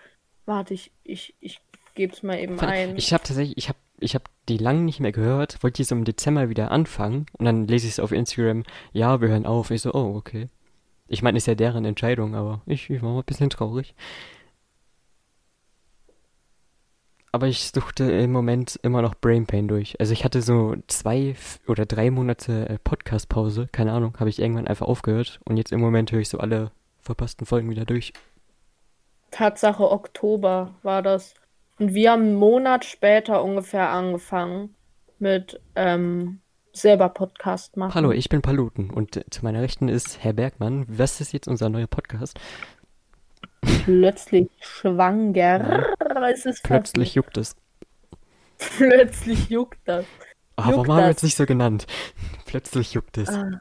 Warte, 0.47 0.75
ich, 0.75 0.91
ich, 1.05 1.35
ich 1.39 1.61
gebe 1.95 2.13
es 2.13 2.23
mal 2.25 2.39
eben 2.39 2.59
ein. 2.59 2.97
Ich 2.97 3.13
habe 3.13 3.23
tatsächlich, 3.23 3.57
ich 3.57 3.69
habe 3.69 3.79
ich 4.01 4.15
hab 4.15 4.29
die 4.49 4.57
lang 4.57 4.85
nicht 4.85 4.99
mehr 4.99 5.13
gehört, 5.13 5.63
wollte 5.63 5.77
die 5.77 5.85
so 5.85 5.95
im 5.95 6.05
Dezember 6.05 6.49
wieder 6.49 6.71
anfangen 6.71 7.27
und 7.39 7.45
dann 7.45 7.69
lese 7.69 7.87
ich 7.87 7.93
es 7.93 8.01
auf 8.01 8.13
Instagram, 8.13 8.65
ja, 8.93 9.21
wir 9.21 9.29
hören 9.29 9.47
auf. 9.47 9.71
Ich 9.71 9.83
so, 9.83 9.93
oh, 9.93 10.17
okay. 10.17 10.49
Ich 11.07 11.23
meine, 11.23 11.39
ist 11.39 11.47
ja 11.47 11.55
deren 11.55 11.85
Entscheidung, 11.85 12.35
aber 12.35 12.63
ich, 12.67 12.89
ich 12.89 13.03
war 13.03 13.11
mal 13.11 13.19
ein 13.19 13.25
bisschen 13.25 13.51
traurig. 13.51 13.95
Aber 17.33 17.47
ich 17.47 17.71
suchte 17.71 18.11
im 18.11 18.33
Moment 18.33 18.79
immer 18.83 19.03
noch 19.03 19.15
Brain 19.15 19.47
Pain 19.47 19.69
durch. 19.69 19.99
Also 20.01 20.13
ich 20.13 20.25
hatte 20.25 20.43
so 20.43 20.75
zwei 20.89 21.37
oder 21.69 21.87
drei 21.87 22.11
Monate 22.11 22.69
äh, 22.69 22.79
Podcast-Pause, 22.83 23.69
keine 23.71 23.93
Ahnung, 23.93 24.17
habe 24.19 24.31
ich 24.31 24.41
irgendwann 24.41 24.67
einfach 24.67 24.87
aufgehört 24.87 25.41
und 25.45 25.57
jetzt 25.57 25.71
im 25.71 25.81
Moment 25.81 26.11
höre 26.11 26.21
ich 26.21 26.29
so 26.29 26.39
alle 26.39 26.73
verpassten 27.01 27.47
Folgen 27.47 27.71
wieder 27.71 27.85
durch. 27.85 28.13
Tatsache 29.31 29.89
Oktober 29.89 30.75
war 30.83 31.03
das. 31.03 31.35
Und 31.79 31.95
wir 31.95 32.11
haben 32.11 32.23
einen 32.23 32.35
Monat 32.35 32.85
später 32.85 33.45
ungefähr 33.45 33.91
angefangen 33.91 34.75
mit 35.21 35.61
ähm, 35.77 36.41
selber 36.73 37.09
Podcast 37.09 37.77
machen. 37.77 37.95
Hallo, 37.95 38.11
ich 38.11 38.29
bin 38.29 38.43
Paluten 38.43 38.91
und 38.91 39.17
äh, 39.17 39.25
zu 39.31 39.45
meiner 39.45 39.63
Rechten 39.63 39.89
ist 39.89 40.23
Herr 40.23 40.33
Bergmann. 40.33 40.85
Was 40.89 41.21
ist 41.21 41.33
jetzt 41.33 41.47
unser 41.47 41.69
neuer 41.69 41.87
Podcast? 41.87 42.39
Plötzlich 43.61 44.49
schwanger. 44.61 45.95
Es 46.31 46.47
ist 46.47 46.63
Plötzlich 46.63 47.15
juckt 47.15 47.37
es. 47.37 47.57
Plötzlich 48.77 49.49
juckt 49.49 49.79
das. 49.85 50.05
Ah, 50.57 50.65
Juckt 50.71 50.77
warum 50.77 50.93
haben 50.93 51.05
wir 51.05 51.11
es 51.11 51.23
nicht 51.23 51.37
so 51.37 51.47
genannt? 51.47 51.87
Plötzlich 52.47 52.93
juckt 52.93 53.17
es. 53.19 53.29
Ah, 53.29 53.61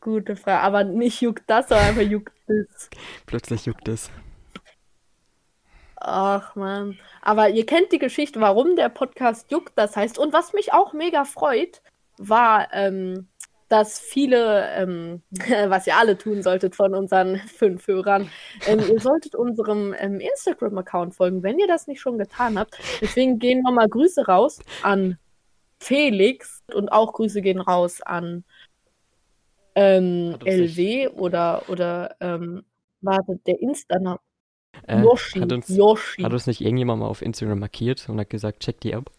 gute 0.00 0.36
Frage. 0.36 0.60
Aber 0.60 0.84
nicht 0.84 1.20
juckt 1.20 1.44
das, 1.48 1.68
sondern 1.68 1.88
einfach 1.88 2.02
juckt 2.02 2.32
es. 2.48 2.90
Plötzlich 3.26 3.66
juckt 3.66 3.88
es. 3.88 4.10
Ach 5.96 6.56
man. 6.56 6.98
Aber 7.20 7.48
ihr 7.48 7.64
kennt 7.64 7.92
die 7.92 7.98
Geschichte, 7.98 8.40
warum 8.40 8.74
der 8.74 8.88
Podcast 8.88 9.50
juckt, 9.52 9.72
das 9.76 9.96
heißt. 9.96 10.18
Und 10.18 10.32
was 10.32 10.52
mich 10.52 10.72
auch 10.72 10.92
mega 10.92 11.24
freut, 11.24 11.80
war, 12.18 12.68
ähm, 12.72 13.28
dass 13.72 13.98
viele, 13.98 14.68
ähm, 14.76 15.22
was 15.68 15.86
ihr 15.86 15.96
alle 15.96 16.18
tun 16.18 16.42
solltet 16.42 16.76
von 16.76 16.94
unseren 16.94 17.36
fünf 17.56 17.86
Hörern, 17.86 18.28
ähm, 18.66 18.80
ihr 18.80 19.00
solltet 19.00 19.34
unserem 19.34 19.94
ähm, 19.98 20.20
Instagram-Account 20.20 21.14
folgen, 21.14 21.42
wenn 21.42 21.58
ihr 21.58 21.66
das 21.66 21.86
nicht 21.86 22.00
schon 22.00 22.18
getan 22.18 22.58
habt. 22.58 22.78
Deswegen 23.00 23.38
gehen 23.38 23.62
nochmal 23.62 23.88
Grüße 23.88 24.26
raus 24.26 24.60
an 24.82 25.16
Felix 25.80 26.62
und 26.74 26.92
auch 26.92 27.14
Grüße 27.14 27.40
gehen 27.40 27.60
raus 27.60 28.02
an 28.02 28.44
ähm, 29.74 30.36
LW 30.44 31.08
oder, 31.08 31.62
oder 31.68 32.14
ähm, 32.20 32.64
warte, 33.00 33.40
der 33.46 33.58
Insta-Name. 33.62 34.20
Äh, 34.86 35.02
Yoshi. 35.02 35.40
hat 35.40 35.52
uns, 35.52 35.68
Yoshi. 35.68 36.22
hat 36.22 36.32
uns 36.32 36.46
nicht 36.46 36.60
irgendjemand 36.60 37.00
mal 37.00 37.06
auf 37.06 37.22
Instagram 37.22 37.58
markiert 37.58 38.06
und 38.08 38.20
hat 38.20 38.28
gesagt, 38.28 38.60
check 38.60 38.80
die 38.80 38.94
ab? 38.94 39.10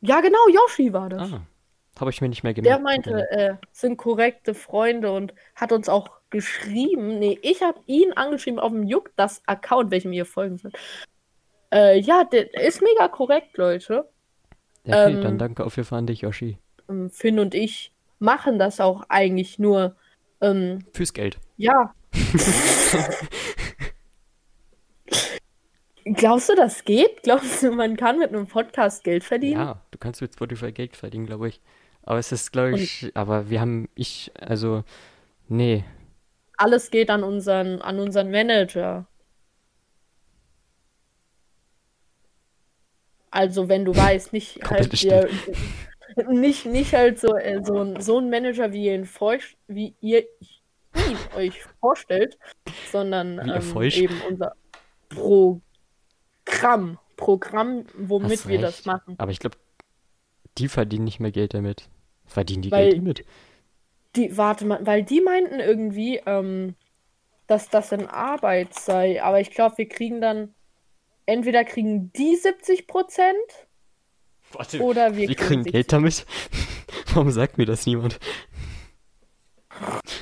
Ja, 0.00 0.20
genau, 0.20 0.38
Yoshi 0.52 0.92
war 0.92 1.08
das. 1.08 1.32
Ah, 1.32 1.42
habe 2.00 2.10
ich 2.10 2.20
mir 2.20 2.28
nicht 2.28 2.42
mehr 2.42 2.54
Der 2.54 2.62
gemerkt. 2.62 2.82
meinte, 2.82 3.30
äh, 3.30 3.54
sind 3.70 3.96
korrekte 3.96 4.54
Freunde 4.54 5.12
und 5.12 5.34
hat 5.54 5.72
uns 5.72 5.88
auch 5.88 6.10
geschrieben. 6.30 7.18
Nee, 7.18 7.38
ich 7.42 7.62
habe 7.62 7.78
ihn 7.86 8.12
angeschrieben 8.14 8.58
auf 8.58 8.72
dem 8.72 8.84
Juck, 8.84 9.12
das 9.16 9.42
Account, 9.46 9.90
welchem 9.90 10.12
ihr 10.12 10.24
folgen 10.26 10.58
sollt. 10.58 10.76
Äh, 11.72 12.00
ja, 12.00 12.24
der 12.24 12.52
ist 12.62 12.82
mega 12.82 13.08
korrekt, 13.08 13.56
Leute. 13.56 14.08
Ja, 14.84 15.04
okay, 15.04 15.14
ähm, 15.14 15.22
dann 15.22 15.38
danke 15.38 15.64
auf 15.64 15.76
jeden 15.76 15.86
Fall 15.88 16.00
an 16.00 16.06
dich, 16.06 16.22
Yoshi. 16.22 16.58
Ähm, 16.88 17.10
Finn 17.10 17.38
und 17.38 17.54
ich 17.54 17.92
machen 18.18 18.58
das 18.58 18.80
auch 18.80 19.04
eigentlich 19.08 19.58
nur. 19.58 19.96
Ähm, 20.40 20.84
Fürs 20.92 21.12
Geld. 21.12 21.38
ja. 21.56 21.94
Glaubst 26.04 26.48
du, 26.48 26.56
das 26.56 26.84
geht? 26.84 27.22
Glaubst 27.22 27.62
du, 27.62 27.70
man 27.70 27.96
kann 27.96 28.18
mit 28.18 28.30
einem 28.30 28.46
Podcast 28.48 29.04
Geld 29.04 29.22
verdienen? 29.22 29.60
Ja, 29.60 29.82
du 29.92 29.98
kannst 29.98 30.20
mit 30.20 30.32
Spotify 30.34 30.72
Geld 30.72 30.96
verdienen, 30.96 31.26
glaube 31.26 31.48
ich. 31.48 31.60
Aber 32.04 32.18
es 32.18 32.32
ist, 32.32 32.52
glaube 32.52 32.78
ich, 32.78 33.10
aber 33.14 33.48
wir 33.48 33.60
haben, 33.60 33.88
ich, 33.94 34.32
also, 34.38 34.84
nee, 35.48 35.84
Alles 36.56 36.90
geht 36.90 37.10
an 37.10 37.22
unseren, 37.22 37.80
an 37.80 37.98
unseren 37.98 38.30
Manager. 38.30 39.06
Also 43.30 43.68
wenn 43.68 43.84
du 43.84 43.96
weißt, 43.96 44.32
nicht 44.32 44.60
halt 44.70 45.02
ihr, 45.02 45.28
nicht, 46.28 46.66
nicht 46.66 46.92
halt 46.92 47.18
so, 47.18 47.34
äh, 47.36 47.62
so, 47.64 47.78
ein, 47.80 48.00
so 48.00 48.18
ein 48.18 48.28
Manager, 48.30 48.72
wie 48.72 48.86
ihr 48.86 48.94
ihn, 48.94 49.06
feucht, 49.06 49.56
wie 49.68 49.94
ihr 50.00 50.26
ihn 51.08 51.16
euch 51.36 51.62
vorstellt, 51.80 52.38
sondern 52.90 53.38
ähm, 53.38 53.82
eben 53.82 54.20
unser 54.28 54.54
Programm. 55.08 56.98
Programm, 57.16 57.84
womit 57.96 58.48
wir 58.48 58.60
das 58.60 58.84
machen. 58.84 59.14
Aber 59.18 59.30
ich 59.30 59.38
glaube, 59.38 59.56
die 60.58 60.68
verdienen 60.68 61.04
nicht 61.04 61.20
mehr 61.20 61.30
Geld 61.30 61.54
damit. 61.54 61.88
Verdienen 62.32 62.62
die 62.62 62.70
Weil- 62.70 62.90
Geld 62.90 62.98
damit? 62.98 63.24
Die, 64.16 64.36
warte 64.36 64.66
mal, 64.66 64.84
weil 64.86 65.02
die 65.04 65.20
meinten 65.22 65.58
irgendwie, 65.60 66.20
ähm, 66.26 66.74
dass 67.46 67.70
das 67.70 67.92
in 67.92 68.06
Arbeit 68.06 68.74
sei, 68.74 69.22
aber 69.22 69.40
ich 69.40 69.50
glaube, 69.50 69.78
wir 69.78 69.88
kriegen 69.88 70.20
dann, 70.20 70.54
entweder 71.24 71.64
kriegen 71.64 72.12
die 72.12 72.36
70 72.36 72.86
Prozent 72.86 73.36
Warte, 74.52 74.80
oder 74.82 75.16
wir 75.16 75.28
wir 75.28 75.34
kriegen 75.34 75.46
kriegen 75.48 75.62
70. 75.64 75.72
Geld 75.72 75.92
damit? 75.92 76.26
Warum 77.14 77.30
sagt 77.30 77.56
mir 77.56 77.64
das 77.66 77.86
niemand? 77.86 78.18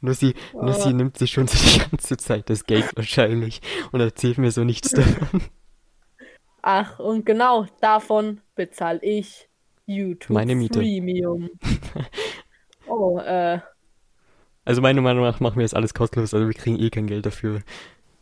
nur 0.00 0.14
sie, 0.14 0.34
nur 0.54 0.72
sie 0.72 0.88
Oh. 0.88 0.92
nimmt 0.92 1.18
sich 1.18 1.32
schon 1.32 1.46
so 1.46 1.58
die 1.58 1.90
ganze 1.90 2.16
Zeit 2.16 2.48
das 2.48 2.64
Geld 2.64 2.96
wahrscheinlich 2.96 3.60
und 3.92 4.00
erzählt 4.00 4.38
mir 4.38 4.50
so 4.50 4.64
nichts 4.64 4.90
davon. 4.92 5.42
Ach, 6.62 6.98
und 6.98 7.26
genau 7.26 7.66
davon 7.80 8.40
bezahle 8.54 9.00
ich 9.02 9.48
YouTube 9.86 10.30
Meine 10.34 10.54
Miete. 10.54 10.78
Premium. 10.80 11.50
Oh, 12.86 13.18
äh, 13.18 13.60
Also 14.66 14.82
meiner 14.82 15.00
Meinung 15.00 15.24
nach 15.24 15.40
machen 15.40 15.56
wir 15.56 15.64
das 15.64 15.72
alles 15.72 15.94
kostenlos, 15.94 16.34
also 16.34 16.46
wir 16.46 16.52
kriegen 16.54 16.78
eh 16.78 16.90
kein 16.90 17.06
Geld 17.06 17.24
dafür. 17.24 17.60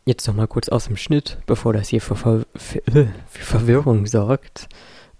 Jetzt 0.05 0.25
noch 0.27 0.35
mal 0.35 0.47
kurz 0.47 0.69
aus 0.69 0.85
dem 0.85 0.95
Schnitt, 0.95 1.37
bevor 1.45 1.73
das 1.73 1.89
hier 1.89 1.99
für, 2.01 2.15
Ver 2.15 2.45
für, 2.55 2.79
äh, 2.87 3.07
für 3.27 3.43
Verwirrung 3.43 4.05
sorgt. 4.05 4.67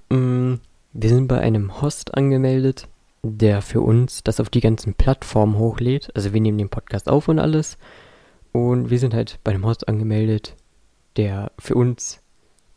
Mm, 0.09 0.55
Wir 0.93 1.09
sind 1.09 1.27
bei 1.27 1.39
einem 1.39 1.81
Host 1.81 2.13
angemeldet, 2.15 2.87
der 3.21 3.61
für 3.61 3.81
uns 3.81 4.23
das 4.23 4.39
auf 4.39 4.49
die 4.49 4.61
ganzen 4.61 4.93
Plattformen 4.93 5.57
hochlädt. 5.57 6.09
Also 6.15 6.33
wir 6.33 6.39
nehmen 6.41 6.57
den 6.57 6.69
Podcast 6.69 7.09
auf 7.09 7.27
und 7.27 7.39
alles. 7.39 7.77
Und 8.53 8.89
wir 8.91 8.99
sind 8.99 9.13
halt 9.13 9.39
bei 9.43 9.51
einem 9.51 9.65
Host 9.65 9.87
angemeldet, 9.87 10.55
der 11.17 11.51
für 11.59 11.75
uns 11.75 12.21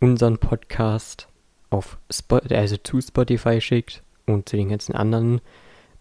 unseren 0.01 0.39
Podcast 0.39 1.29
auf 1.71 1.99
Spot 2.11 2.41
also 2.51 2.77
zu 2.77 3.01
Spotify 3.01 3.61
schickt 3.61 4.03
und 4.27 4.49
zu 4.49 4.57
den 4.57 4.69
ganzen 4.69 4.95
anderen 4.95 5.41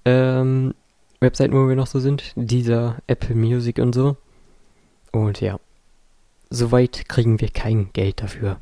ähm, 0.06 0.74
Webseiten, 1.20 1.54
wo 1.54 1.68
wir 1.68 1.76
noch 1.76 1.88
so 1.88 2.00
sind. 2.00 2.34
Dieser 2.36 2.98
Apple 3.08 3.36
Music 3.36 3.80
und 3.80 3.94
so. 3.94 4.18
Und 5.12 5.42
ja, 5.42 5.60
soweit 6.50 7.08
kriegen 7.08 7.40
wir 7.42 7.50
kein 7.50 7.92
Geld 7.94 8.22
dafür. 8.22 8.60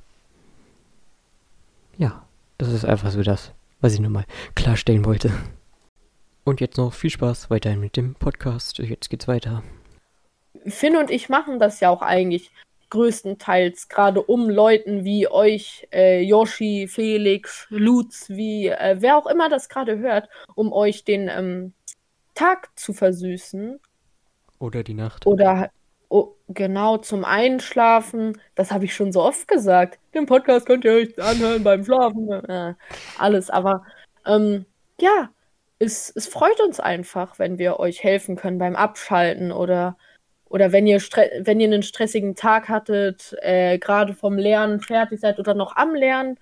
Ja, 1.97 2.25
das 2.57 2.69
ist 2.69 2.85
einfach 2.85 3.11
so 3.11 3.21
das, 3.23 3.51
was 3.81 3.93
ich 3.93 3.99
nochmal 3.99 4.25
klarstellen 4.55 5.05
wollte. 5.05 5.31
Und 6.43 6.61
jetzt 6.61 6.77
noch 6.77 6.93
viel 6.93 7.09
Spaß 7.09 7.49
weiterhin 7.49 7.79
mit 7.79 7.95
dem 7.95 8.15
Podcast. 8.15 8.79
Jetzt 8.79 9.09
geht's 9.09 9.27
weiter. 9.27 9.63
Finn 10.65 10.97
und 10.97 11.09
ich 11.09 11.29
machen 11.29 11.59
das 11.59 11.79
ja 11.79 11.89
auch 11.89 12.01
eigentlich 12.01 12.51
größtenteils, 12.93 13.89
gerade 13.89 14.21
um 14.21 14.51
Leuten 14.51 15.03
wie 15.03 15.27
euch, 15.27 15.87
äh, 15.91 16.21
Yoshi, 16.21 16.87
Felix, 16.87 17.65
Lutz, 17.69 18.29
wie 18.29 18.67
äh, 18.67 18.97
wer 18.99 19.17
auch 19.17 19.25
immer 19.25 19.49
das 19.49 19.67
gerade 19.67 19.97
hört, 19.97 20.29
um 20.53 20.71
euch 20.71 21.03
den 21.03 21.27
ähm, 21.27 21.73
Tag 22.35 22.69
zu 22.75 22.93
versüßen. 22.93 23.79
Oder 24.59 24.83
die 24.83 24.93
Nacht. 24.93 25.25
Oder 25.25 25.71
oh, 26.09 26.35
genau 26.49 26.97
zum 26.97 27.25
Einschlafen. 27.25 28.39
Das 28.53 28.71
habe 28.71 28.85
ich 28.85 28.93
schon 28.93 29.11
so 29.11 29.23
oft 29.23 29.47
gesagt. 29.47 29.97
Den 30.13 30.27
Podcast 30.27 30.67
könnt 30.67 30.85
ihr 30.85 30.93
euch 30.93 31.19
anhören 31.19 31.63
beim 31.63 31.83
Schlafen. 31.83 32.29
Äh, 32.47 32.75
alles, 33.17 33.49
aber 33.49 33.83
ähm, 34.27 34.65
ja, 35.01 35.29
es, 35.79 36.11
es 36.15 36.27
freut 36.27 36.61
uns 36.61 36.79
einfach, 36.79 37.39
wenn 37.39 37.57
wir 37.57 37.79
euch 37.79 38.03
helfen 38.03 38.35
können 38.35 38.59
beim 38.59 38.75
Abschalten 38.75 39.51
oder 39.51 39.97
oder 40.53 40.71
wenn 40.71 40.85
ihr, 40.85 40.99
wenn 40.99 41.59
ihr 41.59 41.65
einen 41.65 41.81
stressigen 41.81 42.35
Tag 42.35 42.69
hattet, 42.69 43.35
äh, 43.41 43.79
gerade 43.79 44.13
vom 44.13 44.37
Lernen 44.37 44.81
fertig 44.81 45.19
seid 45.19 45.39
oder 45.39 45.55
noch 45.55 45.75
am 45.75 45.95
Lernen 45.95 46.39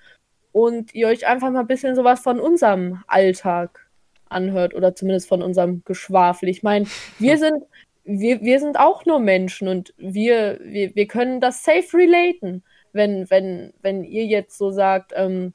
und 0.52 0.94
ihr 0.94 1.08
euch 1.08 1.26
einfach 1.26 1.50
mal 1.50 1.62
ein 1.62 1.68
bisschen 1.68 1.96
sowas 1.96 2.20
von 2.20 2.42
unserem 2.42 3.02
Alltag 3.08 3.88
anhört 4.28 4.74
oder 4.74 4.96
zumindest 4.96 5.30
von 5.30 5.42
unserem 5.42 5.84
Geschwafel. 5.86 6.50
Ich 6.50 6.62
meine, 6.62 6.88
wir 7.20 7.38
sind, 7.38 7.64
wir, 8.04 8.42
wir 8.42 8.60
sind 8.60 8.78
auch 8.78 9.06
nur 9.06 9.22
Menschen 9.22 9.70
und 9.70 9.94
wir, 9.96 10.60
wir, 10.62 10.94
wir 10.94 11.08
können 11.08 11.40
das 11.40 11.64
safe 11.64 11.96
relaten. 11.96 12.64
Wenn, 12.92 13.30
wenn, 13.30 13.74
wenn 13.82 14.04
ihr 14.04 14.26
jetzt 14.26 14.58
so 14.58 14.72
sagt, 14.72 15.14
ähm, 15.16 15.54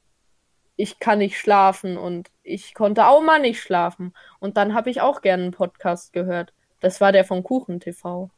ich 0.77 0.99
kann 0.99 1.19
nicht 1.19 1.39
schlafen 1.39 1.99
und 1.99 2.31
ich 2.43 2.73
konnte 2.73 3.07
auch 3.07 3.21
mal 3.21 3.39
nicht 3.39 3.61
schlafen. 3.61 4.15
Und 4.41 4.57
dann 4.57 4.73
habe 4.73 4.89
ich 4.89 5.03
auch 5.03 5.21
gerne 5.21 5.43
einen 5.43 5.53
Podcast 5.53 6.15
gehört. 6.15 6.55
Das 6.81 7.03
war 7.03 7.13
der 7.13 7.27
von 7.27 7.43
Kuchen 7.43 7.81
TV. 7.81 8.31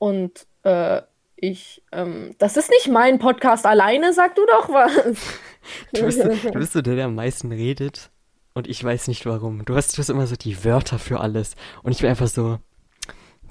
Und 0.00 0.46
äh, 0.62 1.02
ich, 1.36 1.82
ähm, 1.92 2.34
das 2.38 2.56
ist 2.56 2.70
nicht 2.70 2.88
mein 2.88 3.18
Podcast 3.18 3.66
alleine, 3.66 4.14
sag 4.14 4.34
du 4.34 4.46
doch 4.46 4.70
was. 4.70 4.92
du, 5.92 6.04
bist, 6.06 6.18
du 6.18 6.58
bist 6.58 6.72
so 6.72 6.80
der, 6.80 6.96
der 6.96 7.04
am 7.04 7.14
meisten 7.14 7.52
redet. 7.52 8.10
Und 8.54 8.66
ich 8.66 8.82
weiß 8.82 9.08
nicht 9.08 9.26
warum. 9.26 9.64
Du 9.66 9.76
hast, 9.76 9.96
du 9.96 9.98
hast 9.98 10.08
immer 10.08 10.26
so 10.26 10.36
die 10.36 10.64
Wörter 10.64 10.98
für 10.98 11.20
alles. 11.20 11.54
Und 11.82 11.92
ich 11.92 11.98
bin 11.98 12.08
einfach 12.08 12.28
so, 12.28 12.58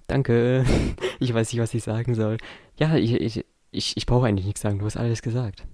danke. 0.08 0.66
Ich 1.22 1.34
weiß 1.34 1.52
nicht, 1.52 1.62
was 1.62 1.74
ich 1.74 1.84
sagen 1.84 2.16
soll. 2.16 2.38
Ja, 2.78 2.96
ich, 2.96 3.14
ich, 3.14 3.46
ich, 3.72 3.98
ich 3.98 4.06
brauche 4.06 4.26
eigentlich 4.26 4.46
nichts 4.46 4.62
sagen. 4.62 4.80
Du 4.80 4.86
hast 4.86 4.96
alles 4.96 5.22
gesagt. 5.22 5.66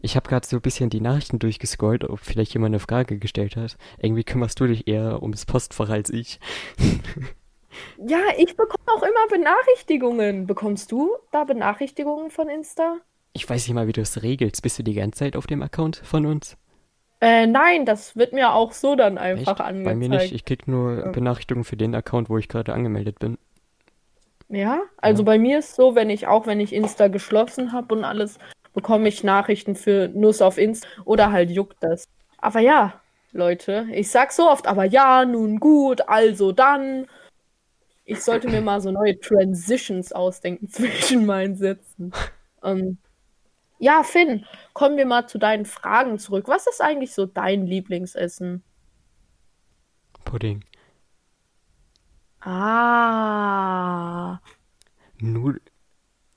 Ich 0.00 0.16
habe 0.16 0.26
gerade 0.26 0.46
so 0.46 0.56
ein 0.56 0.62
bisschen 0.62 0.88
die 0.88 1.02
Nachrichten 1.02 1.38
durchgescrollt, 1.38 2.04
ob 2.04 2.20
vielleicht 2.20 2.54
jemand 2.54 2.70
eine 2.70 2.80
Frage 2.80 3.18
gestellt 3.18 3.56
hat. 3.56 3.76
Irgendwie 3.98 4.24
kümmerst 4.24 4.58
du 4.58 4.66
dich 4.66 4.88
eher 4.88 5.22
ums 5.22 5.44
Postfach 5.44 5.90
als 5.90 6.08
ich. 6.08 6.40
Ja, 7.98 8.18
ich 8.36 8.56
bekomme 8.56 8.86
auch 8.86 9.02
immer 9.02 9.26
Benachrichtigungen. 9.30 10.46
Bekommst 10.46 10.92
du 10.92 11.16
da 11.32 11.44
Benachrichtigungen 11.44 12.30
von 12.30 12.48
Insta? 12.48 12.98
Ich 13.32 13.48
weiß 13.48 13.66
nicht 13.66 13.74
mal, 13.74 13.86
wie 13.86 13.92
du 13.92 14.00
es 14.00 14.22
regelst. 14.22 14.62
Bist 14.62 14.78
du 14.78 14.82
die 14.82 14.94
ganze 14.94 15.18
Zeit 15.18 15.36
auf 15.36 15.46
dem 15.46 15.62
Account 15.62 15.96
von 16.04 16.26
uns? 16.26 16.56
Äh, 17.20 17.46
nein, 17.46 17.86
das 17.86 18.16
wird 18.16 18.32
mir 18.32 18.52
auch 18.52 18.72
so 18.72 18.94
dann 18.94 19.18
einfach 19.18 19.52
Echt? 19.52 19.60
angezeigt. 19.60 19.84
Bei 19.84 19.94
mir 19.94 20.08
nicht. 20.08 20.32
Ich 20.32 20.44
krieg 20.44 20.68
nur 20.68 20.98
ja. 20.98 21.10
Benachrichtigungen 21.10 21.64
für 21.64 21.76
den 21.76 21.94
Account, 21.94 22.28
wo 22.28 22.38
ich 22.38 22.48
gerade 22.48 22.72
angemeldet 22.72 23.18
bin. 23.18 23.38
Ja, 24.48 24.82
also 24.98 25.22
ja. 25.22 25.26
bei 25.26 25.38
mir 25.38 25.58
ist 25.58 25.74
so, 25.74 25.94
wenn 25.94 26.10
ich 26.10 26.26
auch 26.26 26.46
wenn 26.46 26.60
ich 26.60 26.72
Insta 26.72 27.08
geschlossen 27.08 27.72
habe 27.72 27.94
und 27.94 28.04
alles, 28.04 28.38
bekomme 28.74 29.08
ich 29.08 29.24
Nachrichten 29.24 29.74
für 29.74 30.08
Nuss 30.08 30.40
auf 30.40 30.58
Insta 30.58 30.86
oder 31.04 31.32
halt 31.32 31.50
juckt 31.50 31.78
das. 31.80 32.08
Aber 32.38 32.60
ja, 32.60 33.00
Leute, 33.32 33.86
ich 33.92 34.10
sag 34.10 34.32
so 34.32 34.48
oft, 34.48 34.66
aber 34.66 34.84
ja, 34.84 35.24
nun 35.24 35.58
gut, 35.58 36.08
also 36.08 36.52
dann 36.52 37.06
ich 38.06 38.22
sollte 38.22 38.48
mir 38.48 38.62
mal 38.62 38.80
so 38.80 38.90
neue 38.92 39.18
Transitions 39.18 40.12
ausdenken 40.12 40.68
zwischen 40.72 41.26
meinen 41.26 41.56
Sätzen. 41.56 42.12
Ähm, 42.62 42.98
ja, 43.78 44.02
Finn, 44.04 44.46
kommen 44.72 44.96
wir 44.96 45.04
mal 45.04 45.28
zu 45.28 45.38
deinen 45.38 45.66
Fragen 45.66 46.18
zurück. 46.18 46.48
Was 46.48 46.66
ist 46.66 46.80
eigentlich 46.80 47.12
so 47.12 47.26
dein 47.26 47.66
Lieblingsessen? 47.66 48.62
Pudding. 50.24 50.64
Ah. 52.40 52.80
Nur 55.18 55.56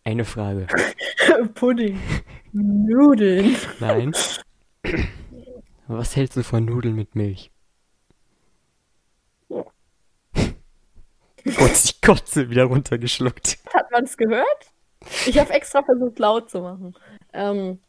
eine 0.04 0.26
Frage. 0.26 0.68
Pudding. 1.54 2.00
Nudeln. 2.52 3.56
Nein. 3.80 4.12
Was 5.88 6.16
hältst 6.16 6.36
du 6.36 6.44
von 6.44 6.66
Nudeln 6.66 6.96
mit 6.96 7.16
Milch? 7.16 7.52
Kurz 11.58 11.84
die 11.84 12.02
Kotze 12.06 12.50
wieder 12.50 12.66
runtergeschluckt. 12.66 13.60
Hat 13.74 13.92
man 13.92 14.04
es 14.04 14.18
gehört? 14.18 14.72
Ich 15.26 15.40
habe 15.40 15.52
extra 15.54 15.84
versucht, 15.84 16.20
laut 16.20 16.50
zu 16.50 16.62
machen. 16.62 16.96
Ähm, 17.34 17.80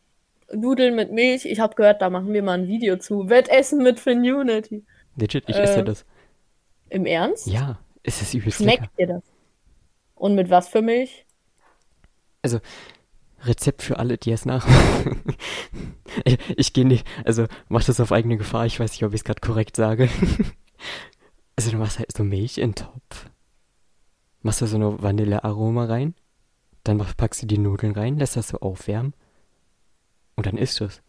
Nudeln 0.53 0.97
mit 0.97 1.13
Milch, 1.13 1.45
ich 1.45 1.61
habe 1.61 1.75
gehört, 1.75 2.03
da 2.03 2.11
machen 2.11 2.33
wir 2.33 2.43
mal 2.43 2.59
ein 2.59 2.69
Video 2.69 2.97
zu. 2.97 3.29
Wettessen 3.29 3.83
mit 3.83 4.01
Finunity. 4.01 4.85
Legit, 5.17 5.45
ich 5.49 5.57
äh, 5.57 5.63
esse 5.63 5.85
das. 5.85 6.05
Im 6.89 7.07
Ernst? 7.07 7.47
Ja, 7.47 7.79
es 8.03 8.21
ist 8.23 8.35
übelst 8.35 8.59
Schmeckt 8.59 8.83
lecker. 8.83 8.93
dir 8.99 9.07
das? 9.07 9.23
Und 10.15 10.35
mit 10.35 10.51
was 10.51 10.69
für 10.69 10.83
Milch? 10.83 11.25
Also, 12.43 12.61
Rezept 13.43 13.83
für 13.83 13.99
alle, 13.99 14.19
die 14.19 14.33
es 14.33 14.45
nachmachen. 14.45 15.35
ich, 16.25 16.39
ich 16.57 16.73
gehe 16.73 16.87
nicht, 16.87 17.07
also 17.25 17.47
mach 17.69 17.85
das 17.85 18.01
auf 18.01 18.13
eigene 18.13 18.37
Gefahr, 18.37 18.67
ich 18.67 18.79
weiß 18.79 18.91
nicht, 18.93 19.05
ob 19.05 19.13
ich 19.13 19.21
es 19.21 19.25
gerade 19.25 19.41
korrekt 19.41 19.77
sage. 19.77 20.09
also 21.57 21.71
du 21.71 21.77
machst 21.77 21.99
halt 21.99 22.13
so 22.15 22.25
Milch 22.25 22.59
in 22.59 22.75
Topf 22.75 23.30
machst 24.43 24.61
du 24.61 24.67
so 24.67 24.77
eine 24.77 25.03
Vanillearoma 25.03 25.85
rein, 25.85 26.15
dann 26.85 26.99
packst 27.17 27.43
du 27.43 27.47
die 27.47 27.59
Nudeln 27.59 27.93
rein, 27.93 28.19
lässt 28.19 28.37
das 28.37 28.49
so 28.49 28.59
aufwärmen 28.59 29.15
und 30.37 30.47
dann 30.47 30.57
isst 30.57 30.81
du 30.81 30.85
es. 30.85 31.03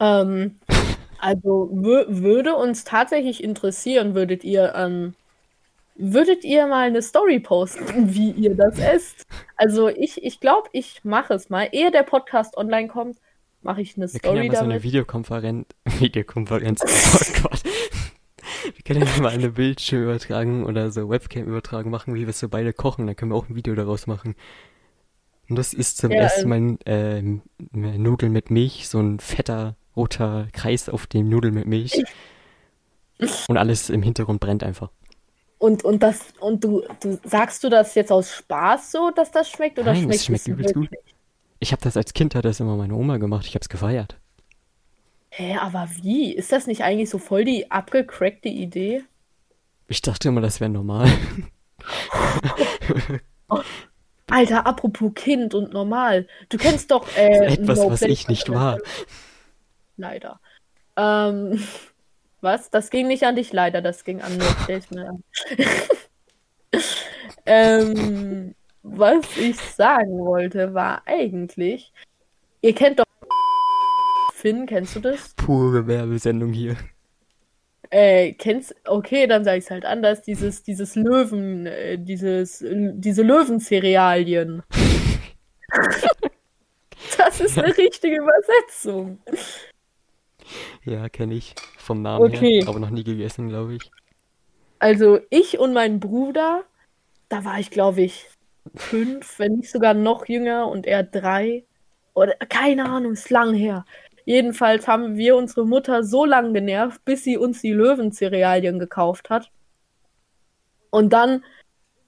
Ähm, 0.00 0.56
also 1.20 1.68
würde 1.72 2.54
uns 2.54 2.84
tatsächlich 2.84 3.42
interessieren, 3.42 4.14
würdet 4.14 4.44
ihr, 4.44 4.74
ähm, 4.76 5.14
würdet 5.96 6.44
ihr 6.44 6.66
mal 6.66 6.86
eine 6.86 7.02
Story 7.02 7.40
posten, 7.40 8.14
wie 8.14 8.30
ihr 8.30 8.54
das 8.54 8.78
esst? 8.78 9.26
Also 9.56 9.88
ich, 9.88 10.22
ich 10.22 10.38
glaube, 10.38 10.68
ich 10.72 11.04
mache 11.04 11.34
es 11.34 11.50
mal. 11.50 11.68
Ehe 11.72 11.90
der 11.90 12.04
Podcast 12.04 12.56
online 12.56 12.86
kommt, 12.86 13.18
mache 13.62 13.82
ich 13.82 13.96
eine 13.96 14.04
Wir 14.04 14.20
Story 14.20 14.22
können 14.22 14.36
ja 14.36 14.42
mal 14.44 14.54
damit. 14.54 14.58
so 14.58 14.64
eine 14.64 14.82
Videokonferenz, 14.84 15.66
Videokonferenz, 15.98 16.82
oh 16.84 17.42
Gott, 17.42 17.62
wir 18.74 18.82
können 18.84 19.06
ja 19.06 19.22
mal 19.22 19.32
eine 19.32 19.50
Bildschirmübertragung 19.50 20.64
oder 20.64 20.90
so 20.90 21.08
Webcam-Übertragung 21.08 21.90
machen, 21.90 22.14
wie 22.14 22.26
wir 22.26 22.32
so 22.32 22.48
beide 22.48 22.72
kochen. 22.72 23.06
Dann 23.06 23.16
können 23.16 23.32
wir 23.32 23.36
auch 23.36 23.48
ein 23.48 23.54
Video 23.54 23.74
daraus 23.74 24.06
machen. 24.06 24.34
Und 25.48 25.56
das 25.56 25.72
ist 25.72 25.96
zum 25.96 26.10
ja, 26.10 26.18
ersten 26.18 26.48
Mal 26.48 26.78
äh, 26.84 27.22
Nudeln 27.72 28.32
mit 28.32 28.50
Milch, 28.50 28.88
so 28.88 29.00
ein 29.00 29.18
fetter 29.18 29.76
roter 29.96 30.48
Kreis 30.52 30.88
auf 30.88 31.06
dem 31.06 31.28
Nudeln 31.28 31.54
mit 31.54 31.66
Milch. 31.66 32.04
Und 33.48 33.56
alles 33.56 33.90
im 33.90 34.02
Hintergrund 34.02 34.40
brennt 34.40 34.62
einfach. 34.62 34.90
Und, 35.58 35.84
und 35.84 36.04
das, 36.04 36.20
und 36.38 36.62
du, 36.62 36.84
du 37.00 37.18
sagst 37.24 37.64
du 37.64 37.68
das 37.68 37.96
jetzt 37.96 38.12
aus 38.12 38.32
Spaß 38.32 38.92
so, 38.92 39.10
dass 39.10 39.32
das 39.32 39.50
schmeckt 39.50 39.76
oder 39.80 39.92
Nein, 39.92 40.02
schmeckt 40.02 40.14
es 40.14 40.24
schmeckt 40.24 40.46
übelst 40.46 40.72
gut. 40.72 40.88
Ich 41.58 41.72
habe 41.72 41.82
das 41.82 41.96
als 41.96 42.12
Kind 42.12 42.36
hat 42.36 42.44
das 42.44 42.60
immer 42.60 42.76
meine 42.76 42.94
Oma 42.94 43.16
gemacht. 43.16 43.44
Ich 43.44 43.54
habe 43.54 43.62
es 43.62 43.68
gefeiert. 43.68 44.20
Hä, 45.30 45.56
aber 45.56 45.88
wie? 46.02 46.32
Ist 46.32 46.52
das 46.52 46.66
nicht 46.66 46.82
eigentlich 46.82 47.10
so 47.10 47.18
voll 47.18 47.44
die 47.44 47.70
abgecrackte 47.70 48.48
Idee? 48.48 49.04
Ich 49.88 50.02
dachte 50.02 50.28
immer, 50.28 50.40
das 50.40 50.60
wäre 50.60 50.70
normal. 50.70 51.08
Alter, 54.30 54.66
apropos 54.66 55.12
Kind 55.14 55.54
und 55.54 55.72
normal. 55.72 56.26
Du 56.48 56.58
kennst 56.58 56.90
doch 56.90 57.08
äh, 57.16 57.46
etwas, 57.54 57.78
no 57.78 57.90
was 57.90 58.02
ich 58.02 58.28
nicht 58.28 58.50
war. 58.50 58.78
Leider. 59.96 60.40
Ähm, 60.96 61.62
was? 62.40 62.70
Das 62.70 62.90
ging 62.90 63.08
nicht 63.08 63.24
an 63.24 63.34
dich, 63.34 63.52
leider. 63.52 63.82
Das 63.82 64.04
ging 64.04 64.20
an 64.20 64.36
mich. 64.36 64.84
ähm, 67.46 68.54
was 68.82 69.36
ich 69.36 69.58
sagen 69.58 70.18
wollte, 70.20 70.72
war 70.72 71.02
eigentlich, 71.06 71.92
ihr 72.60 72.74
kennt 72.76 73.00
doch 73.00 73.07
Finn, 74.38 74.66
kennst 74.66 74.94
du 74.94 75.00
das? 75.00 75.34
Pure 75.34 75.88
Werbesendung 75.88 76.52
hier. 76.52 76.76
Äh, 77.90 78.34
kennst, 78.34 78.72
okay, 78.86 79.26
dann 79.26 79.42
sag 79.42 79.58
ich's 79.58 79.68
halt 79.68 79.84
anders. 79.84 80.22
Dieses, 80.22 80.62
dieses 80.62 80.94
Löwen, 80.94 81.66
äh, 81.66 81.98
dieses, 81.98 82.62
äh, 82.62 82.92
diese 82.94 83.22
Löwencerealien. 83.24 84.62
das 87.18 87.40
ist 87.40 87.58
eine 87.58 87.76
richtige 87.76 88.18
Übersetzung. 88.18 89.18
Ja, 90.84 91.08
kenne 91.08 91.34
ich. 91.34 91.56
Vom 91.76 92.02
Namen 92.02 92.26
Okay. 92.32 92.60
her. 92.60 92.68
Aber 92.68 92.78
noch 92.78 92.90
nie 92.90 93.02
gegessen, 93.02 93.48
glaube 93.48 93.74
ich. 93.74 93.90
Also 94.78 95.18
ich 95.30 95.58
und 95.58 95.72
mein 95.72 95.98
Bruder, 95.98 96.62
da 97.28 97.44
war 97.44 97.58
ich, 97.58 97.70
glaube 97.72 98.02
ich, 98.02 98.26
fünf, 98.76 99.40
wenn 99.40 99.54
nicht 99.54 99.70
sogar 99.72 99.94
noch 99.94 100.28
jünger 100.28 100.68
und 100.68 100.86
er 100.86 101.02
drei. 101.02 101.64
Oder 102.14 102.34
keine 102.48 102.84
Ahnung, 102.88 103.12
ist 103.12 103.30
lang 103.30 103.54
her. 103.54 103.84
Jedenfalls 104.28 104.86
haben 104.86 105.16
wir 105.16 105.36
unsere 105.36 105.66
Mutter 105.66 106.04
so 106.04 106.26
lange 106.26 106.52
genervt, 106.52 107.02
bis 107.06 107.24
sie 107.24 107.38
uns 107.38 107.62
die 107.62 107.72
Löwencerealien 107.72 108.78
gekauft 108.78 109.30
hat. 109.30 109.50
Und 110.90 111.14
dann 111.14 111.42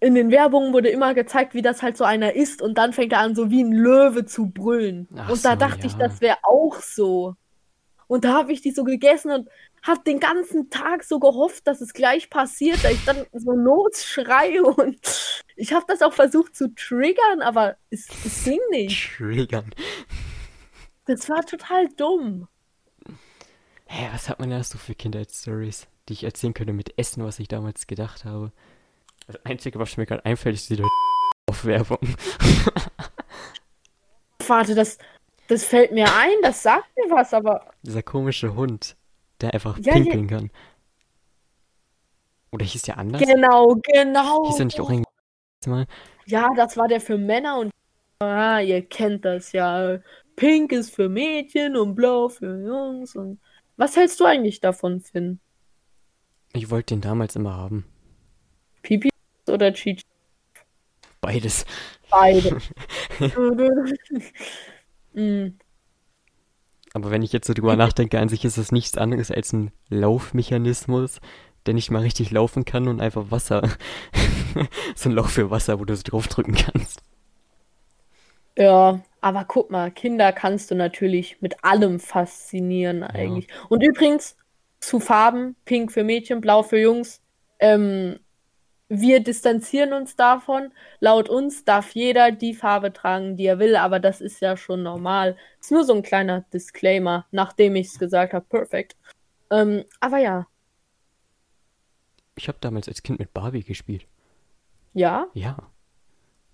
in 0.01 0.15
den 0.15 0.31
Werbungen 0.31 0.75
wurde 0.75 0.91
immer 0.91 1.15
gezeigt, 1.15 1.55
wie 1.55 1.63
das 1.63 1.81
halt 1.81 1.97
so 1.97 2.05
einer 2.05 2.35
ist. 2.35 2.61
Und 2.61 2.77
dann 2.77 2.93
fängt 2.93 3.15
er 3.15 3.21
an, 3.21 3.35
so 3.35 3.51
wie 3.51 3.65
ein 3.65 3.73
Löwe 3.73 4.27
zu 4.27 4.51
brüllen. 4.51 5.09
Ach 5.17 5.31
und 5.31 5.43
da 5.47 5.53
so, 5.53 5.57
dachte 5.57 5.87
ich, 5.87 5.95
ja. 5.95 5.99
das 5.99 6.21
wäre 6.21 6.37
auch 6.43 6.83
so. 6.83 7.37
Und 8.07 8.27
da 8.27 8.35
habe 8.35 8.53
ich 8.53 8.61
die 8.61 8.73
so 8.73 8.85
gegessen 8.85 9.31
und 9.31 9.49
habe 9.83 10.03
den 10.05 10.21
ganzen 10.21 10.69
Tag 10.69 11.05
so 11.05 11.21
gehofft, 11.21 11.67
dass 11.67 11.81
es 11.81 11.95
gleich 11.95 12.29
passiert, 12.29 12.85
dass 12.85 12.93
ich 12.93 13.05
dann 13.07 13.25
so 13.33 13.53
Notschreie 13.53 14.63
und 14.77 15.43
ich 15.57 15.73
habe 15.73 15.87
das 15.89 16.03
auch 16.03 16.13
versucht 16.13 16.55
zu 16.55 16.75
triggern, 16.75 17.41
aber 17.41 17.77
es, 17.89 18.09
es 18.27 18.45
ging 18.45 18.61
nicht. 18.73 19.11
Triggern. 19.17 19.73
Das 21.11 21.29
war 21.29 21.45
total 21.45 21.89
dumm. 21.97 22.47
Hä, 23.87 24.09
was 24.13 24.29
hat 24.29 24.39
man 24.39 24.51
da 24.51 24.63
so 24.63 24.79
für 24.79 24.95
Kindheitsstories, 24.95 25.89
die 26.09 26.13
ich 26.13 26.23
erzählen 26.23 26.55
könnte 26.55 26.73
mit 26.73 26.97
Essen, 26.97 27.25
was 27.25 27.41
ich 27.41 27.49
damals 27.49 27.89
gedacht 27.89 28.25
habe? 28.25 28.53
Das 29.27 29.45
Einzige, 29.45 29.81
was 29.81 29.97
mir 29.97 30.07
gerade 30.07 30.25
einfällt, 30.25 30.55
ist 30.55 30.71
die 30.71 30.81
Aufwerbung. 31.51 31.99
Warte, 34.47 34.77
das, 34.77 34.99
das 35.49 35.65
fällt 35.65 35.91
mir 35.91 36.07
ein, 36.15 36.37
das 36.43 36.63
sagt 36.63 36.87
mir 36.97 37.11
was, 37.13 37.35
aber 37.35 37.69
Dieser 37.83 38.05
komische 38.05 38.55
Hund, 38.55 38.97
der 39.41 39.53
einfach 39.53 39.79
Ja, 39.79 39.95
pinkeln 39.95 40.29
kann. 40.29 40.51
Oder 42.53 42.65
hieß 42.67 42.83
der 42.83 42.99
anders? 42.99 43.21
genau, 43.21 43.81
genau. 43.83 44.47
Hieß 44.47 44.61
er 44.61 44.65
nicht 44.67 44.79
auch 44.81 44.91
ein 44.91 45.03
Mal? 45.67 45.87
Ja, 46.27 46.51
das 46.55 46.77
war 46.77 46.87
der 46.87 47.01
für 47.01 47.19
Männer 47.19 47.59
und 47.59 47.73
ah, 48.21 48.61
ihr 48.61 48.87
kennt 48.87 49.25
das 49.25 49.51
ja. 49.51 49.99
Pink 50.41 50.73
ist 50.73 50.95
für 50.95 51.11
Mädchen 51.11 51.77
und 51.77 51.95
blau 51.95 52.31
für 52.31 52.65
Jungs 52.65 53.15
und 53.15 53.39
was 53.77 53.95
hältst 53.95 54.19
du 54.21 54.25
eigentlich 54.25 54.59
davon, 54.59 55.03
Finn? 55.03 55.39
Ich 56.55 56.71
wollte 56.71 56.95
den 56.95 57.03
damals 57.03 57.37
immer 57.37 57.55
haben. 57.55 57.85
Pipi 58.81 59.11
oder 59.47 59.71
Chichi? 59.75 60.03
Beides. 61.21 61.67
Beide. 62.11 62.57
mm, 65.13 65.59
Aber 66.95 67.11
wenn 67.11 67.23
ich 67.23 67.35
jetzt 67.35 67.47
so 67.47 67.53
drüber 67.53 67.77
nachdenke, 67.77 68.19
an 68.19 68.31
sich 68.31 68.47
ist 68.47 68.57
das 68.57 68.73
nichts 68.73 68.97
anderes 68.97 69.31
als 69.31 69.53
ein 69.53 69.73
Laufmechanismus, 69.91 71.21
der 71.67 71.75
nicht 71.75 71.91
mal 71.91 72.01
richtig 72.01 72.31
laufen 72.31 72.65
kann 72.65 72.89
und 72.89 73.03
einfach 73.03 73.31
Wasser. 73.31 73.69
so 74.97 75.11
ein 75.11 75.15
Loch 75.15 75.29
für 75.29 75.51
Wasser, 75.51 75.79
wo 75.81 75.85
du 75.85 75.95
so 75.95 76.03
draufdrücken 76.03 76.55
kannst. 76.55 77.03
Ja, 78.61 79.01
aber 79.23 79.45
guck 79.47 79.71
mal, 79.71 79.91
Kinder 79.91 80.33
kannst 80.33 80.71
du 80.71 80.75
natürlich 80.75 81.41
mit 81.41 81.65
allem 81.65 81.99
faszinieren 81.99 83.03
eigentlich. 83.03 83.49
Und 83.71 83.83
übrigens 83.83 84.37
zu 84.81 85.01
Farben, 85.01 85.57
pink 85.65 85.93
für 85.93 86.05
Mädchen, 86.05 86.41
blau 86.41 86.63
für 86.63 86.79
Jungs. 86.79 87.23
Ähm, 87.59 88.21
wir 88.89 89.21
distanzieren 89.21 89.93
uns 89.95 90.17
davon. 90.17 90.73
Laut 90.99 91.29
uns 91.29 91.65
darf 91.65 91.93
jeder 91.93 92.33
die 92.33 92.55
Farbe 92.55 92.93
tragen, 92.93 93.37
die 93.37 93.47
er 93.47 93.59
will, 93.59 93.77
aber 93.77 93.99
das 93.99 94.21
ist 94.21 94.41
ja 94.41 94.57
schon 94.57 94.83
normal. 94.83 95.37
Ist 95.61 95.71
nur 95.71 95.85
so 95.85 95.95
ein 95.95 96.03
kleiner 96.03 96.43
Disclaimer, 96.53 97.27
nachdem 97.31 97.77
ich 97.77 97.89
es 97.89 97.99
gesagt 97.99 98.35
habe. 98.35 98.45
Perfekt. 98.49 98.97
Ähm, 99.51 99.85
aber 100.01 100.19
ja, 100.19 100.47
Ich 102.37 102.49
habe 102.49 102.59
damals 102.61 102.89
als 102.89 103.03
Kind 103.03 103.19
mit 103.19 103.33
Barbie 103.33 103.63
gespielt. 103.63 104.07
ja. 104.93 105.27
Ja. 105.35 105.57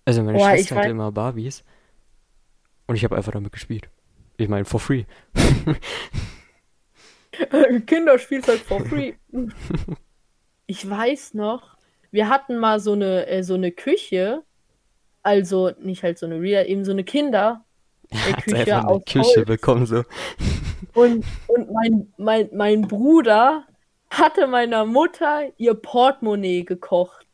Also 0.04 0.22
meine 0.22 0.38
Boah, 0.38 0.52
ich 0.54 0.60
Schwester 0.68 0.76
hatte 0.76 0.90
immer 0.90 1.10
Barbies. 1.10 1.64
Und 2.86 2.96
ich 2.96 3.04
habe 3.04 3.16
einfach 3.16 3.32
damit 3.32 3.52
gespielt. 3.52 3.88
Ich 4.36 4.48
meine, 4.48 4.64
for 4.64 4.80
free. 4.80 5.04
Kinderspielzeug 7.86 8.60
for 8.60 8.80
free. 8.86 9.14
Ich 10.66 10.88
weiß 10.88 11.34
noch, 11.34 11.76
wir 12.10 12.28
hatten 12.28 12.58
mal 12.58 12.80
so 12.80 12.92
eine, 12.92 13.26
äh, 13.26 13.42
so 13.42 13.54
eine 13.54 13.72
Küche, 13.72 14.42
also 15.22 15.72
nicht 15.80 16.02
halt 16.02 16.18
so 16.18 16.26
eine 16.26 16.40
Real, 16.40 16.66
eben 16.66 16.84
so 16.84 16.92
eine 16.92 17.04
Kinder. 17.04 17.64
Hat 18.12 18.44
Küche 18.44 18.58
einfach 18.58 18.84
eine 18.84 19.00
Küche 19.00 19.36
Holz. 19.36 19.46
bekommen, 19.46 19.86
so. 19.86 20.04
Und, 20.94 21.24
und 21.48 21.72
mein, 21.72 22.12
mein, 22.16 22.48
mein 22.52 22.82
Bruder 22.82 23.64
hatte 24.10 24.46
meiner 24.46 24.84
Mutter 24.84 25.52
ihr 25.56 25.74
Portemonnaie 25.74 26.64
gekocht. 26.64 27.25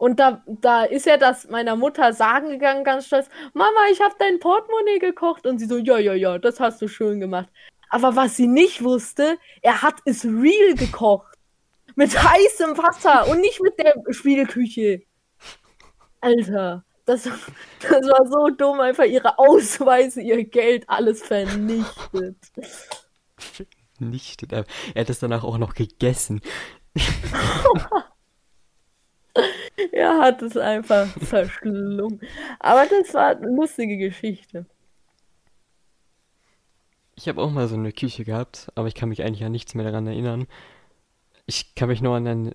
Und 0.00 0.18
da, 0.18 0.42
da 0.46 0.84
ist 0.84 1.06
er 1.06 1.18
das 1.18 1.50
meiner 1.50 1.76
Mutter 1.76 2.14
sagen 2.14 2.48
gegangen, 2.48 2.84
ganz 2.84 3.06
stolz, 3.06 3.28
Mama, 3.52 3.80
ich 3.92 4.00
habe 4.00 4.14
dein 4.18 4.40
Portemonnaie 4.40 4.98
gekocht. 4.98 5.46
Und 5.46 5.58
sie 5.58 5.66
so, 5.66 5.76
ja, 5.76 5.98
ja, 5.98 6.14
ja, 6.14 6.38
das 6.38 6.58
hast 6.58 6.80
du 6.80 6.88
schön 6.88 7.20
gemacht. 7.20 7.50
Aber 7.90 8.16
was 8.16 8.34
sie 8.34 8.46
nicht 8.46 8.82
wusste, 8.82 9.36
er 9.60 9.82
hat 9.82 9.96
es 10.06 10.24
real 10.24 10.74
gekocht. 10.74 11.36
Mit 11.96 12.16
heißem 12.16 12.78
Wasser 12.78 13.28
und 13.28 13.42
nicht 13.42 13.60
mit 13.60 13.78
der 13.78 13.92
Spielküche. 14.08 15.02
Alter, 16.22 16.82
das, 17.04 17.24
das 17.24 18.08
war 18.08 18.26
so 18.26 18.48
dumm, 18.56 18.80
einfach 18.80 19.04
ihre 19.04 19.38
Ausweise, 19.38 20.22
ihr 20.22 20.44
Geld, 20.44 20.88
alles 20.88 21.20
vernichtet. 21.20 22.38
Nicht. 23.98 24.50
Er 24.50 24.64
er 24.94 25.00
hat 25.02 25.10
es 25.10 25.18
danach 25.18 25.44
auch 25.44 25.58
noch 25.58 25.74
gegessen. 25.74 26.40
Er 29.92 30.18
hat 30.18 30.42
es 30.42 30.56
einfach 30.56 31.06
verschlungen. 31.06 32.20
Aber 32.58 32.86
das 32.86 33.14
war 33.14 33.36
eine 33.36 33.48
lustige 33.48 33.96
Geschichte. 33.96 34.66
Ich 37.14 37.28
habe 37.28 37.42
auch 37.42 37.50
mal 37.50 37.68
so 37.68 37.74
eine 37.74 37.92
Küche 37.92 38.24
gehabt, 38.24 38.68
aber 38.74 38.88
ich 38.88 38.94
kann 38.94 39.08
mich 39.08 39.22
eigentlich 39.22 39.44
an 39.44 39.52
nichts 39.52 39.74
mehr 39.74 39.84
daran 39.84 40.06
erinnern. 40.06 40.46
Ich 41.46 41.74
kann 41.74 41.88
mich 41.88 42.00
nur 42.00 42.16
an 42.16 42.26
einen. 42.26 42.54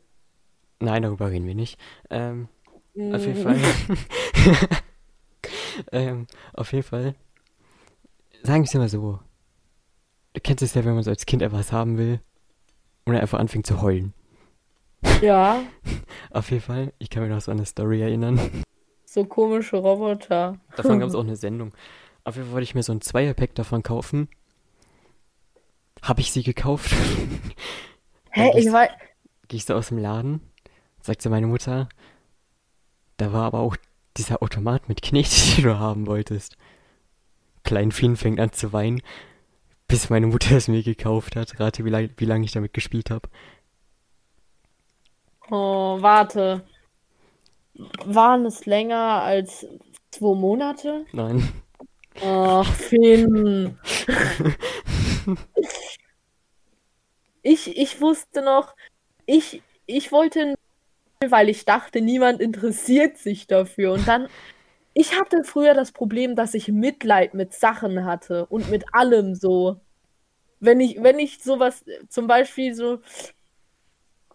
Nein, 0.79 1.03
darüber 1.03 1.29
reden 1.29 1.47
wir 1.47 1.55
nicht. 1.55 1.79
Ähm, 2.09 2.49
auf 2.95 3.25
jeden 3.25 3.41
Fall. 3.41 3.59
ähm, 5.91 6.27
auf 6.53 6.71
jeden 6.71 6.83
Fall. 6.83 7.15
Sagen 8.43 8.63
wir 8.63 8.67
es 8.67 8.75
immer 8.75 8.89
so. 8.89 9.19
Du 10.33 10.41
kennst 10.41 10.63
es 10.63 10.73
ja, 10.73 10.83
wenn 10.83 10.95
man 10.95 11.03
so 11.03 11.11
als 11.11 11.25
Kind 11.25 11.41
etwas 11.41 11.71
haben 11.71 11.97
will 11.97 12.19
und 13.05 13.13
er 13.13 13.21
einfach 13.21 13.39
anfängt 13.39 13.65
zu 13.65 13.81
heulen. 13.81 14.13
Ja, 15.21 15.61
Auf 16.31 16.51
jeden 16.51 16.61
Fall, 16.61 16.93
ich 16.99 17.09
kann 17.09 17.23
mich 17.23 17.31
noch 17.31 17.39
so 17.41 17.51
an 17.51 17.57
eine 17.57 17.65
Story 17.65 18.01
erinnern. 18.01 18.39
so 19.05 19.23
komische 19.25 19.77
Roboter. 19.77 20.59
Davon 20.75 20.99
gab 20.99 21.07
es 21.09 21.15
auch 21.15 21.23
eine 21.23 21.37
Sendung. 21.37 21.73
Auf 22.25 22.35
jeden 22.35 22.47
Fall 22.47 22.55
wollte 22.55 22.63
ich 22.65 22.75
mir 22.75 22.83
so 22.83 22.91
ein 22.91 23.01
Zweierpack 23.01 23.55
davon 23.55 23.83
kaufen. 23.83 24.27
Habe 26.01 26.21
ich 26.21 26.31
sie 26.31 26.43
gekauft? 26.43 26.93
Hä, 28.31 28.51
ich 28.57 28.71
weiß. 28.71 28.89
Gehe 29.47 29.57
ich 29.57 29.65
so 29.65 29.75
aus 29.75 29.89
dem 29.89 29.97
Laden, 29.97 30.41
sagte 31.01 31.29
meine 31.29 31.47
Mutter, 31.47 31.87
da 33.17 33.31
war 33.31 33.43
aber 33.45 33.59
auch 33.59 33.77
dieser 34.17 34.41
Automat 34.43 34.89
mit 34.89 35.01
Knete, 35.01 35.29
den 35.55 35.63
du 35.63 35.79
haben 35.79 36.07
wolltest. 36.07 36.57
Klein 37.63 37.91
Finn 37.91 38.17
fängt 38.17 38.39
an 38.39 38.51
zu 38.51 38.73
weinen, 38.73 39.01
bis 39.87 40.09
meine 40.09 40.27
Mutter 40.27 40.55
es 40.57 40.67
mir 40.67 40.83
gekauft 40.83 41.35
hat. 41.35 41.59
Rate, 41.59 41.85
wie, 41.85 41.89
lang, 41.89 42.09
wie 42.17 42.25
lange 42.25 42.45
ich 42.45 42.51
damit 42.51 42.73
gespielt 42.73 43.09
habe. 43.09 43.29
Oh, 45.51 45.97
warte. 46.01 46.63
Waren 48.05 48.45
es 48.45 48.65
länger 48.65 49.21
als 49.21 49.67
zwei 50.11 50.35
Monate? 50.35 51.05
Nein. 51.11 51.51
Ach, 52.23 52.71
Finn. 52.73 53.77
Ich, 57.47 57.77
ich 57.77 58.01
wusste 58.01 58.41
noch, 58.41 58.75
ich, 59.27 59.61
ich 59.85 60.11
wollte, 60.11 60.55
weil 61.27 61.47
ich 61.47 61.63
dachte, 61.63 62.01
niemand 62.01 62.41
interessiert 62.41 63.19
sich 63.19 63.45
dafür. 63.45 63.93
Und 63.93 64.07
dann, 64.07 64.27
ich 64.95 65.19
hatte 65.19 65.43
früher 65.43 65.75
das 65.75 65.91
Problem, 65.91 66.35
dass 66.35 66.55
ich 66.55 66.69
Mitleid 66.69 67.35
mit 67.35 67.53
Sachen 67.53 68.03
hatte 68.03 68.47
und 68.47 68.71
mit 68.71 68.95
allem 68.95 69.35
so. 69.35 69.79
Wenn 70.59 70.79
ich, 70.79 71.03
wenn 71.03 71.19
ich 71.19 71.43
sowas, 71.43 71.85
zum 72.09 72.25
Beispiel 72.25 72.73
so, 72.73 72.99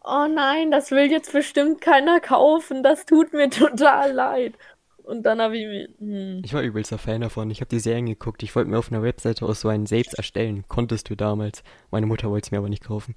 oh 0.05 0.27
nein, 0.29 0.71
das 0.71 0.91
will 0.91 1.11
jetzt 1.11 1.33
bestimmt 1.33 1.81
keiner 1.81 2.21
kaufen, 2.21 2.83
das 2.83 3.07
tut 3.07 3.33
mir 3.33 3.51
total 3.51 4.13
leid. 4.13 4.55
Und 5.03 5.25
dann 5.25 5.41
habe 5.41 5.59
ich 5.59 5.67
mir. 5.67 5.89
Hm. 5.99 6.43
Ich 6.45 6.55
war 6.55 6.63
übelster 6.63 6.99
Fan 6.99 7.23
davon. 7.23 7.51
Ich 7.51 7.61
habe 7.61 7.69
die 7.69 7.81
Serien 7.81 8.07
geguckt. 8.07 8.45
Ich 8.45 8.55
wollte 8.55 8.71
mir 8.71 8.79
auf 8.79 8.93
einer 8.93 9.03
Webseite 9.03 9.45
aus 9.45 9.61
so 9.61 9.69
einen 9.69 9.87
selbst 9.87 10.15
erstellen. 10.15 10.65
Konntest 10.69 11.11
du 11.11 11.17
damals. 11.17 11.65
Meine 11.91 12.07
Mutter 12.07 12.31
wollte 12.31 12.47
es 12.47 12.51
mir 12.53 12.59
aber 12.59 12.69
nicht 12.69 12.85
kaufen. 12.85 13.17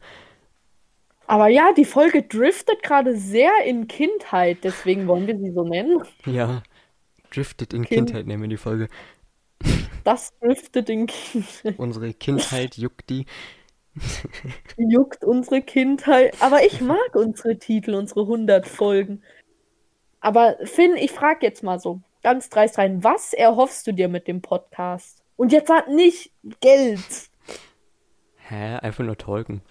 Aber 1.27 1.47
ja, 1.47 1.71
die 1.73 1.85
Folge 1.85 2.23
driftet 2.23 2.83
gerade 2.83 3.15
sehr 3.15 3.51
in 3.65 3.87
Kindheit, 3.87 4.59
deswegen 4.63 5.07
wollen 5.07 5.27
wir 5.27 5.37
sie 5.37 5.51
so 5.51 5.63
nennen. 5.63 6.03
Ja, 6.25 6.63
driftet 7.31 7.73
in 7.73 7.85
Kind. 7.85 8.07
Kindheit 8.07 8.27
nennen 8.27 8.41
wir 8.41 8.49
die 8.49 8.57
Folge. 8.57 8.87
Das 10.03 10.37
driftet 10.39 10.89
in 10.89 11.07
Kindheit. 11.07 11.75
Unsere 11.77 12.13
Kindheit 12.13 12.75
juckt 12.75 13.09
die. 13.09 13.25
Juckt 14.77 15.23
unsere 15.23 15.61
Kindheit. 15.61 16.35
Aber 16.39 16.65
ich 16.65 16.81
mag 16.81 17.13
unsere 17.13 17.57
Titel, 17.57 17.93
unsere 17.93 18.21
100 18.21 18.67
Folgen. 18.67 19.21
Aber 20.19 20.57
Finn, 20.63 20.95
ich 20.95 21.11
frage 21.11 21.45
jetzt 21.45 21.63
mal 21.63 21.79
so 21.79 22.01
ganz 22.23 22.49
dreist 22.49 22.77
rein, 22.77 23.03
was 23.03 23.33
erhoffst 23.33 23.85
du 23.85 23.91
dir 23.91 24.07
mit 24.07 24.27
dem 24.27 24.41
Podcast? 24.41 25.21
Und 25.35 25.51
jetzt 25.51 25.69
hat 25.69 25.89
nicht 25.89 26.31
Geld. 26.61 27.29
Hä? 28.37 28.77
Einfach 28.77 29.03
nur 29.03 29.17
talken. 29.17 29.61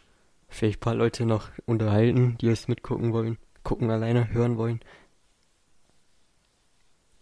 Vielleicht 0.49 0.79
ein 0.79 0.81
paar 0.81 0.95
Leute 0.95 1.25
noch 1.25 1.49
unterhalten, 1.65 2.37
die 2.41 2.49
es 2.49 2.69
mitgucken 2.69 3.13
wollen. 3.13 3.39
Gucken 3.63 3.91
alleine, 3.91 4.33
hören 4.33 4.59
wollen. 4.59 4.81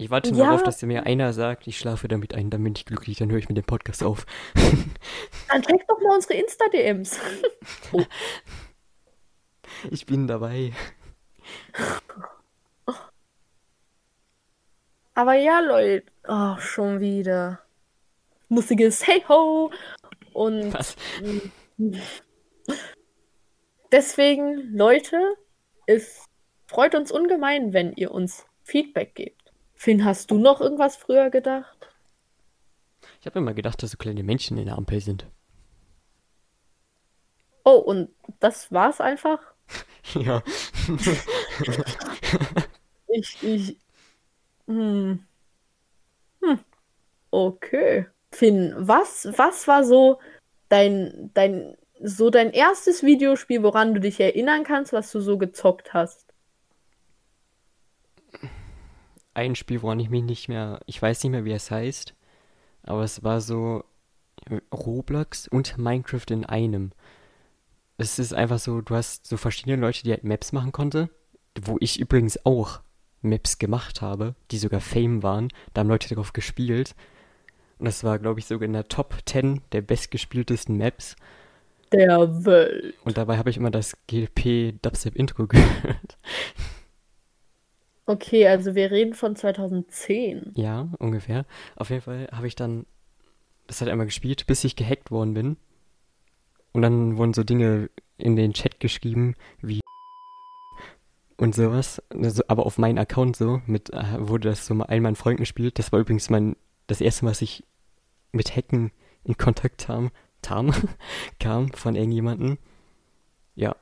Ich 0.00 0.08
warte 0.10 0.30
nur 0.30 0.38
Ja. 0.38 0.46
darauf, 0.46 0.62
dass 0.62 0.80
mir 0.82 1.04
einer 1.04 1.34
sagt, 1.34 1.66
ich 1.66 1.78
schlafe 1.78 2.08
damit 2.08 2.32
ein, 2.34 2.48
dann 2.48 2.64
bin 2.64 2.74
ich 2.74 2.86
glücklich, 2.86 3.18
dann 3.18 3.30
höre 3.30 3.38
ich 3.38 3.48
mit 3.48 3.58
dem 3.58 3.64
Podcast 3.64 4.02
auf. 4.02 4.24
Dann 5.48 5.62
check 5.62 5.86
doch 5.88 6.00
mal 6.00 6.14
unsere 6.14 6.34
Insta-DMs. 6.34 7.20
Ich 9.90 10.04
bin 10.04 10.26
dabei. 10.26 10.72
Aber 15.14 15.34
ja, 15.34 15.60
Leute. 15.60 16.04
Oh, 16.28 16.56
schon 16.58 17.00
wieder. 17.00 17.60
Lustiges 18.50 19.06
Hey 19.06 19.24
Ho. 19.28 19.70
Und 20.34 20.74
Was? 20.74 20.96
deswegen, 23.92 24.74
Leute, 24.76 25.18
es 25.86 26.26
freut 26.66 26.94
uns 26.94 27.10
ungemein, 27.10 27.72
wenn 27.72 27.92
ihr 27.94 28.10
uns 28.10 28.44
Feedback 28.64 29.14
gebt. 29.14 29.39
Finn, 29.80 30.04
hast 30.04 30.30
du 30.30 30.36
noch 30.36 30.60
irgendwas 30.60 30.94
früher 30.96 31.30
gedacht? 31.30 31.88
Ich 33.18 33.24
habe 33.24 33.38
immer 33.38 33.54
gedacht, 33.54 33.82
dass 33.82 33.92
so 33.92 33.96
kleine 33.96 34.22
Menschen 34.22 34.58
in 34.58 34.66
der 34.66 34.76
Ampel 34.76 35.00
sind. 35.00 35.26
Oh, 37.64 37.78
und 37.78 38.10
das 38.40 38.70
war's 38.70 39.00
einfach? 39.00 39.40
Ja. 40.14 40.42
Ich, 43.12 43.42
ich. 43.42 43.76
Hm. 44.68 45.24
Hm. 46.42 46.58
Okay. 47.30 48.06
Finn, 48.30 48.74
was, 48.76 49.28
was 49.36 49.66
war 49.66 49.82
so 49.82 50.20
dein, 50.68 51.30
dein, 51.34 51.76
so 52.00 52.30
dein 52.30 52.52
erstes 52.52 53.02
Videospiel, 53.02 53.62
woran 53.62 53.94
du 53.94 54.00
dich 54.00 54.20
erinnern 54.20 54.62
kannst, 54.62 54.92
was 54.92 55.10
du 55.10 55.20
so 55.20 55.38
gezockt 55.38 55.92
hast? 55.92 56.30
Ein 59.34 59.54
Spiel, 59.54 59.82
woran 59.82 60.00
ich 60.00 60.10
mich 60.10 60.22
nicht 60.22 60.48
mehr, 60.48 60.80
ich 60.86 61.00
weiß 61.00 61.22
nicht 61.22 61.32
mehr, 61.32 61.44
wie 61.44 61.52
es 61.52 61.70
heißt, 61.70 62.14
aber 62.82 63.02
es 63.02 63.22
war 63.22 63.40
so 63.40 63.84
Roblox 64.72 65.48
und 65.48 65.78
Minecraft 65.78 66.30
in 66.30 66.44
einem. 66.44 66.92
Es 67.98 68.18
ist 68.18 68.32
einfach 68.32 68.58
so, 68.58 68.80
du 68.80 68.94
hast 68.94 69.26
so 69.26 69.36
verschiedene 69.36 69.76
Leute, 69.76 70.02
die 70.02 70.10
halt 70.10 70.24
Maps 70.24 70.52
machen 70.52 70.72
konnte, 70.72 71.10
wo 71.60 71.76
ich 71.80 72.00
übrigens 72.00 72.44
auch 72.46 72.80
Maps 73.22 73.58
gemacht 73.58 74.00
habe, 74.00 74.34
die 74.50 74.58
sogar 74.58 74.80
Fame 74.80 75.22
waren. 75.22 75.48
Da 75.74 75.80
haben 75.80 75.88
Leute 75.88 76.14
drauf 76.14 76.32
gespielt. 76.32 76.94
Und 77.78 77.86
das 77.86 78.04
war, 78.04 78.18
glaube 78.18 78.40
ich, 78.40 78.46
sogar 78.46 78.66
in 78.66 78.72
der 78.72 78.88
Top 78.88 79.14
10 79.26 79.62
der 79.72 79.82
bestgespieltesten 79.82 80.76
Maps. 80.76 81.16
Der 81.92 82.44
Welt. 82.44 82.94
Und 83.04 83.18
dabei 83.18 83.36
habe 83.36 83.50
ich 83.50 83.56
immer 83.56 83.70
das 83.70 83.96
GLP 84.06 84.80
Dubstep 84.80 85.16
Intro 85.16 85.46
gehört. 85.48 86.18
Okay, 88.10 88.48
also 88.48 88.74
wir 88.74 88.90
reden 88.90 89.14
von 89.14 89.36
2010. 89.36 90.54
Ja, 90.56 90.88
ungefähr. 90.98 91.46
Auf 91.76 91.90
jeden 91.90 92.02
Fall 92.02 92.26
habe 92.32 92.48
ich 92.48 92.56
dann 92.56 92.84
das 93.68 93.80
halt 93.80 93.88
einmal 93.88 94.06
gespielt, 94.06 94.48
bis 94.48 94.64
ich 94.64 94.74
gehackt 94.74 95.12
worden 95.12 95.32
bin. 95.32 95.56
Und 96.72 96.82
dann 96.82 97.18
wurden 97.18 97.34
so 97.34 97.44
Dinge 97.44 97.88
in 98.18 98.34
den 98.34 98.52
Chat 98.52 98.80
geschrieben, 98.80 99.36
wie 99.62 99.78
und 101.36 101.54
sowas. 101.54 102.02
Also, 102.10 102.42
aber 102.48 102.66
auf 102.66 102.78
meinen 102.78 102.98
Account 102.98 103.36
so, 103.36 103.62
mit, 103.66 103.90
äh, 103.90 104.16
wurde 104.18 104.48
das 104.48 104.66
so 104.66 104.74
mal 104.74 104.86
all 104.86 105.00
meinen 105.00 105.14
Freunden 105.14 105.42
gespielt. 105.42 105.78
Das 105.78 105.92
war 105.92 106.00
übrigens 106.00 106.30
mein, 106.30 106.56
das 106.88 107.00
erste 107.00 107.24
Mal, 107.24 107.30
was 107.30 107.42
ich 107.42 107.62
mit 108.32 108.56
Hacken 108.56 108.90
in 109.22 109.36
Kontakt 109.36 109.86
kam, 109.86 110.10
tam, 110.42 110.74
kam 111.38 111.72
von 111.74 111.94
irgendjemandem. 111.94 112.58
Ja. 113.54 113.76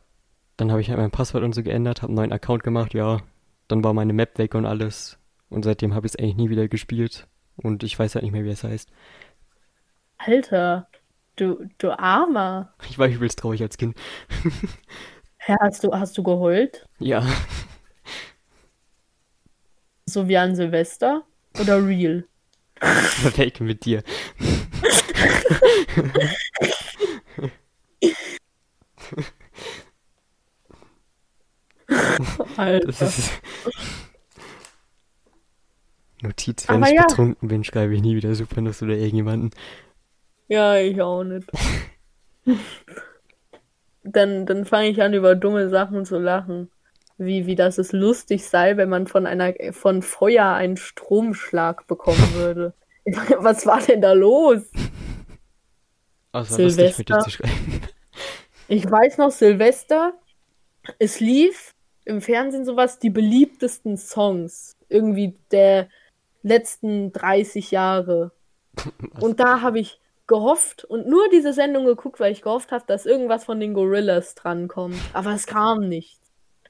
Dann 0.59 0.71
habe 0.71 0.83
ich 0.83 0.91
halt 0.91 0.99
mein 0.99 1.11
Passwort 1.11 1.45
und 1.45 1.55
so 1.55 1.63
geändert, 1.63 2.03
habe 2.03 2.11
einen 2.11 2.17
neuen 2.17 2.33
Account 2.33 2.63
gemacht, 2.63 2.93
ja. 2.93 3.23
Dann 3.69 3.85
war 3.85 3.93
meine 3.93 4.13
Map 4.13 4.39
weg 4.39 4.55
und 4.55 4.67
alles. 4.67 5.19
Und 5.51 5.63
seitdem 5.63 5.95
habe 5.95 6.07
ich 6.07 6.15
es 6.15 6.19
eigentlich 6.19 6.37
nie 6.37 6.51
wieder 6.51 6.69
gespielt. 6.69 7.27
Und 7.57 7.83
ich 7.83 7.99
weiß 7.99 8.15
halt 8.15 8.23
nicht 8.23 8.33
mehr, 8.33 8.45
wie 8.45 8.51
es 8.51 8.65
heißt. 8.65 8.91
Alter, 10.19 10.89
du, 11.37 11.69
du 11.79 11.99
Armer. 11.99 12.75
Ich 12.89 12.99
war 12.99 13.09
übelst 13.09 13.39
traurig 13.39 13.63
als 13.63 13.77
Kind. 13.77 13.97
Hä, 15.39 15.55
hast 15.61 15.85
du, 15.85 15.93
hast 15.93 16.17
du 16.19 16.23
geheult? 16.23 16.87
Ja. 16.99 17.27
So 20.07 20.29
wie 20.29 20.37
an 20.37 20.57
Silvester? 20.57 21.25
Oder 21.61 21.87
real? 21.87 22.25
Weg 23.37 23.61
mit 23.61 23.85
dir. 23.85 24.03
Das 31.89 32.48
Alter. 32.59 32.89
ist. 32.89 33.31
Notiz, 36.21 36.69
wenn 36.69 36.77
Aber 36.77 36.89
ich 36.89 36.95
ja. 36.95 37.03
betrunken 37.07 37.49
bin, 37.49 37.65
schreibe 37.65 37.95
ich 37.95 38.03
nie 38.03 38.17
wieder 38.17 38.35
Supernuss 38.35 38.83
oder 38.83 38.95
irgendjemanden. 38.95 39.51
Ja, 40.49 40.77
ich 40.77 41.01
auch 41.01 41.23
nicht. 41.23 41.49
Dann, 44.03 44.47
dann 44.47 44.65
fange 44.65 44.89
ich 44.89 45.03
an, 45.03 45.13
über 45.13 45.35
dumme 45.35 45.69
Sachen 45.69 46.05
zu 46.05 46.19
lachen. 46.19 46.71
Wie, 47.19 47.47
wie 47.47 47.55
das 47.57 47.79
es 47.79 47.93
lustig 47.93 48.47
sei, 48.47 48.77
wenn 48.77 48.89
man 48.89 49.07
von 49.07 49.27
einer, 49.27 49.53
von 49.73 50.03
Feuer 50.03 50.53
einen 50.55 50.77
Stromschlag 50.77 51.87
bekommen 51.87 52.29
würde. 52.35 52.75
Was 53.39 53.67
war 53.67 53.81
denn 53.81 54.01
da 54.01 54.13
los? 54.13 54.63
Dir 56.33 56.45
Silvester. 56.45 57.21
zu 57.21 57.31
schreiben. 57.31 57.83
Ich 58.69 58.89
weiß 58.89 59.19
noch, 59.19 59.31
Silvester, 59.31 60.13
es 60.99 61.21
lief 61.21 61.75
im 62.09 62.23
Fernsehen 62.23 62.65
sowas, 62.65 62.99
die 62.99 63.11
beliebtesten 63.11 63.97
Songs 63.99 64.77
irgendwie 64.89 65.37
der 65.51 65.89
letzten 66.43 67.13
30 67.13 67.71
Jahre. 67.71 68.33
Und 69.21 69.41
da 69.41 69.61
habe 69.61 69.79
ich 69.79 70.01
gehofft 70.27 70.85
und 70.85 71.09
nur 71.09 71.31
diese 71.31 71.55
Sendung 71.55 71.87
geguckt, 71.87 72.21
weil 72.21 72.33
ich 72.33 72.43
gehofft 72.43 72.71
habe, 72.71 72.85
dass 72.87 73.07
irgendwas 73.07 73.47
von 73.47 73.61
den 73.61 73.73
Gorillas 73.73 74.35
drankommt. 74.35 75.01
Aber 75.15 75.33
es 75.33 75.47
kam 75.47 75.89
nichts. 75.89 76.21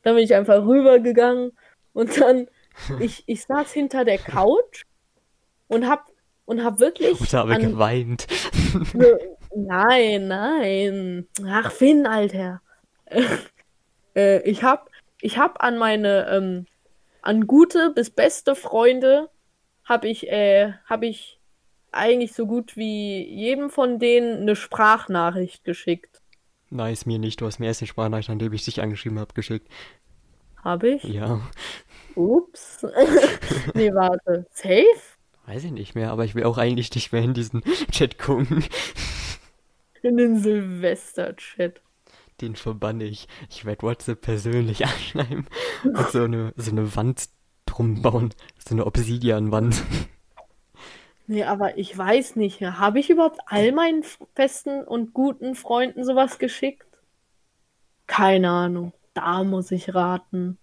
Dann 0.05 0.15
bin 0.15 0.23
ich 0.23 0.33
einfach 0.37 0.65
rübergegangen 0.65 1.51
und 1.93 2.21
dann, 2.21 2.47
ich, 3.01 3.25
ich 3.27 3.45
saß 3.45 3.73
hinter 3.73 4.05
der 4.05 4.19
Couch 4.19 4.85
und 5.67 5.89
hab, 5.89 6.07
und 6.45 6.65
hab 6.65 6.79
wirklich 6.79 7.21
Und 7.21 7.33
habe 7.33 7.57
an, 7.57 7.63
geweint. 7.63 8.29
Nein, 9.55 10.29
nein. 10.29 11.27
Ach, 11.49 11.73
Finn, 11.73 12.07
Alter. 12.07 12.61
äh, 14.15 14.41
ich 14.43 14.63
hab, 14.63 14.88
ich 15.21 15.39
hab 15.39 15.63
an 15.63 15.79
meine, 15.79 16.29
ähm, 16.31 16.67
an 17.23 17.47
gute 17.47 17.91
bis 17.91 18.11
beste 18.11 18.55
Freunde 18.55 19.31
hab 19.85 20.05
ich, 20.05 20.29
äh, 20.29 20.75
hab 20.87 21.03
ich 21.03 21.41
eigentlich 21.93 22.35
so 22.35 22.47
gut 22.47 22.77
wie 22.77 23.27
jedem 23.27 23.71
von 23.71 23.99
denen 23.99 24.43
eine 24.43 24.55
Sprachnachricht 24.55 25.65
geschickt. 25.65 26.21
Nice, 26.71 27.07
mir 27.07 27.19
nicht. 27.19 27.41
Du 27.41 27.47
hast 27.47 27.59
mir 27.59 27.67
erst 27.67 27.81
eine 27.81 27.89
Sprachnachricht, 27.89 28.29
an 28.29 28.39
dem 28.39 28.53
ich 28.53 28.65
dich 28.65 28.83
angeschrieben 28.83 29.19
habe, 29.19 29.33
geschickt. 29.33 29.69
Hab 30.63 30.85
ich? 30.85 31.03
Ja. 31.05 31.41
Ups. 32.15 32.87
nee, 33.75 33.93
warte. 33.95 34.47
Safe? 34.51 34.85
Weiß 35.47 35.65
ich 35.65 35.73
nicht 35.73 35.95
mehr, 35.95 36.11
aber 36.11 36.27
ich 36.27 36.35
will 36.35 36.45
auch 36.45 36.59
eigentlich 36.59 36.95
nicht 36.95 37.11
mehr 37.11 37.23
in 37.23 37.33
diesen 37.33 37.63
Chat 37.91 38.19
gucken. 38.19 38.65
In 40.03 40.19
den 40.19 40.39
Silvester-Chat. 40.39 41.81
Den 42.41 42.57
verbanne 42.57 43.05
ich. 43.05 43.29
Ich 43.51 43.65
werde 43.65 43.83
WhatsApp 43.83 44.21
persönlich 44.21 44.85
anschreiben 44.87 45.47
und 45.85 46.09
so 46.11 46.23
eine, 46.23 46.53
so 46.57 46.71
eine 46.71 46.95
Wand 46.97 47.29
drum 47.67 48.03
bauen. 48.03 48.35
So 48.59 48.75
eine 48.75 48.87
Obsidian-Wand. 48.87 49.83
Nee, 51.27 51.45
aber 51.45 51.77
ich 51.77 51.97
weiß 51.97 52.37
nicht. 52.37 52.63
Habe 52.63 53.01
ich 53.01 53.11
überhaupt 53.11 53.41
all 53.47 53.73
meinen 53.73 54.03
besten 54.35 54.83
und 54.83 55.13
guten 55.13 55.55
Freunden 55.55 56.05
sowas 56.05 56.39
geschickt? 56.39 56.87
Keine 58.07 58.51
Ahnung. 58.51 58.93
Da 59.13 59.45
muss 59.45 59.71
ich 59.71 59.95
raten. 59.95 60.59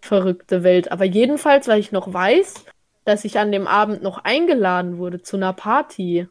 Verrückte 0.00 0.62
Welt. 0.62 0.90
Aber 0.92 1.04
jedenfalls, 1.04 1.68
weil 1.68 1.80
ich 1.80 1.92
noch 1.92 2.12
weiß, 2.12 2.64
dass 3.04 3.24
ich 3.24 3.38
an 3.38 3.52
dem 3.52 3.66
Abend 3.66 4.02
noch 4.02 4.18
eingeladen 4.24 4.98
wurde 4.98 5.22
zu 5.22 5.36
einer 5.36 5.52
Party. 5.52 6.28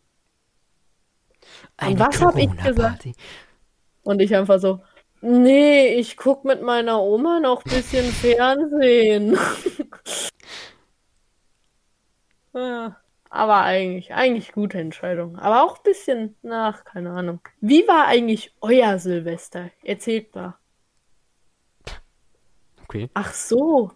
Eine 1.78 2.00
was 2.00 2.22
hab 2.22 2.36
ich 2.36 2.48
Corona-Party. 2.48 3.14
Und 4.08 4.22
ich 4.22 4.34
einfach 4.34 4.60
so, 4.60 4.82
nee, 5.22 5.96
ich 5.96 6.16
guck 6.16 6.46
mit 6.46 6.62
meiner 6.62 7.02
Oma 7.02 7.42
noch 7.42 7.66
ein 7.66 7.70
bisschen 7.72 8.06
Fernsehen. 8.14 9.38
Ja, 12.54 12.98
Aber 13.30 13.62
eigentlich, 13.64 14.14
eigentlich 14.14 14.52
gute 14.52 14.80
Entscheidung. 14.80 15.38
Aber 15.38 15.64
auch 15.64 15.78
ein 15.78 15.84
bisschen 15.84 16.36
nach, 16.42 16.84
keine 16.84 17.12
Ahnung. 17.12 17.40
Wie 17.62 17.88
war 17.88 18.08
eigentlich 18.08 18.54
euer 18.62 19.00
Silvester? 19.00 19.72
Erzählt 19.84 20.34
mal. 20.36 20.58
Okay. 22.84 23.10
Ach 23.14 23.34
so. 23.34 23.92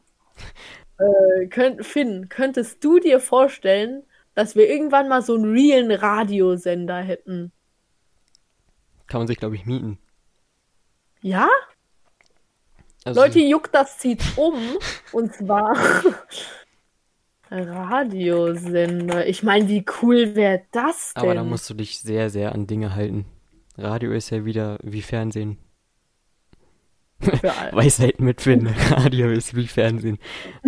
Äh, 0.99 1.47
könnt, 1.47 1.85
Finn, 1.85 2.29
könntest 2.29 2.83
du 2.83 2.99
dir 2.99 3.19
vorstellen, 3.19 4.03
dass 4.35 4.55
wir 4.55 4.69
irgendwann 4.69 5.09
mal 5.09 5.21
so 5.21 5.35
einen 5.35 5.51
realen 5.51 5.91
Radiosender 5.91 6.97
hätten? 7.01 7.51
Kann 9.11 9.19
man 9.19 9.27
sich, 9.27 9.37
glaube 9.39 9.55
ich, 9.55 9.65
mieten. 9.65 9.97
Ja? 11.21 11.49
Also, 13.03 13.19
Leute, 13.19 13.39
juckt 13.39 13.75
das 13.75 13.97
zieht 13.97 14.23
um. 14.37 14.55
Und 15.11 15.33
zwar 15.33 15.75
Radiosender. 17.51 19.27
Ich 19.27 19.43
meine, 19.43 19.67
wie 19.67 19.83
cool 20.01 20.35
wäre 20.35 20.61
das 20.71 21.13
denn? 21.13 21.23
aber 21.23 21.35
da 21.35 21.43
musst 21.43 21.69
du 21.69 21.73
dich 21.73 21.99
sehr, 21.99 22.29
sehr 22.29 22.53
an 22.53 22.67
Dinge 22.67 22.95
halten. 22.95 23.25
Radio 23.77 24.11
ist 24.11 24.29
ja 24.29 24.45
wieder 24.45 24.77
wie 24.81 25.01
Fernsehen. 25.01 25.57
Für 27.19 27.53
all- 27.57 27.73
Weisheit 27.73 28.19
mit 28.21 28.41
Finn. 28.41 28.67
Radio 28.67 29.29
ist 29.29 29.55
wie 29.55 29.67
Fernsehen. 29.67 30.17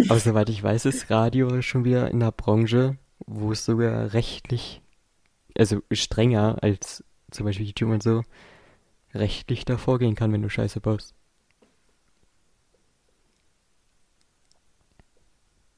Aber 0.10 0.20
soweit 0.20 0.50
ich 0.50 0.62
weiß, 0.62 0.86
ist 0.86 1.10
Radio 1.10 1.62
schon 1.62 1.86
wieder 1.86 2.12
in 2.12 2.20
der 2.20 2.32
Branche, 2.32 2.98
wo 3.26 3.54
es 3.54 3.64
sogar 3.66 4.14
rechtlich, 4.14 4.82
also 5.58 5.82
strenger 5.92 6.58
als 6.62 7.04
zum 7.34 7.46
Beispiel 7.46 7.66
YouTube 7.66 7.92
und 7.92 8.04
so, 8.04 8.24
rechtlich 9.14 9.66
da 9.66 9.78
vorgehen 9.78 10.16
kann, 10.16 10.32
wenn 10.32 10.42
du 10.42 10.50
Scheiße 10.50 10.80
baust. 10.80 11.16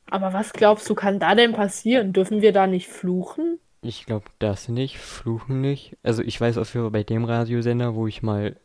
Aber 0.08 0.34
was 0.34 0.54
glaubst 0.54 0.89
du, 0.89 0.96
kann 0.96 1.20
da 1.20 1.36
denn 1.36 1.54
passieren? 1.54 2.13
Dürfen 2.13 2.41
wir 2.41 2.54
da 2.54 2.68
nicht 2.68 2.88
fluchen? 2.88 3.60
Ich 3.82 4.06
glaube 4.06 4.26
das 4.39 4.70
nicht, 4.70 4.98
Fluchen 4.98 5.62
nicht. 5.62 5.98
Also 6.04 6.24
ich 6.24 6.39
weiß 6.39 6.58
auch 6.58 6.65
für 6.65 6.89
bei 6.91 7.04
dem 7.04 7.24
Radiosender, 7.24 7.96
wo 7.96 8.08
ich 8.08 8.24
mal, 8.24 8.56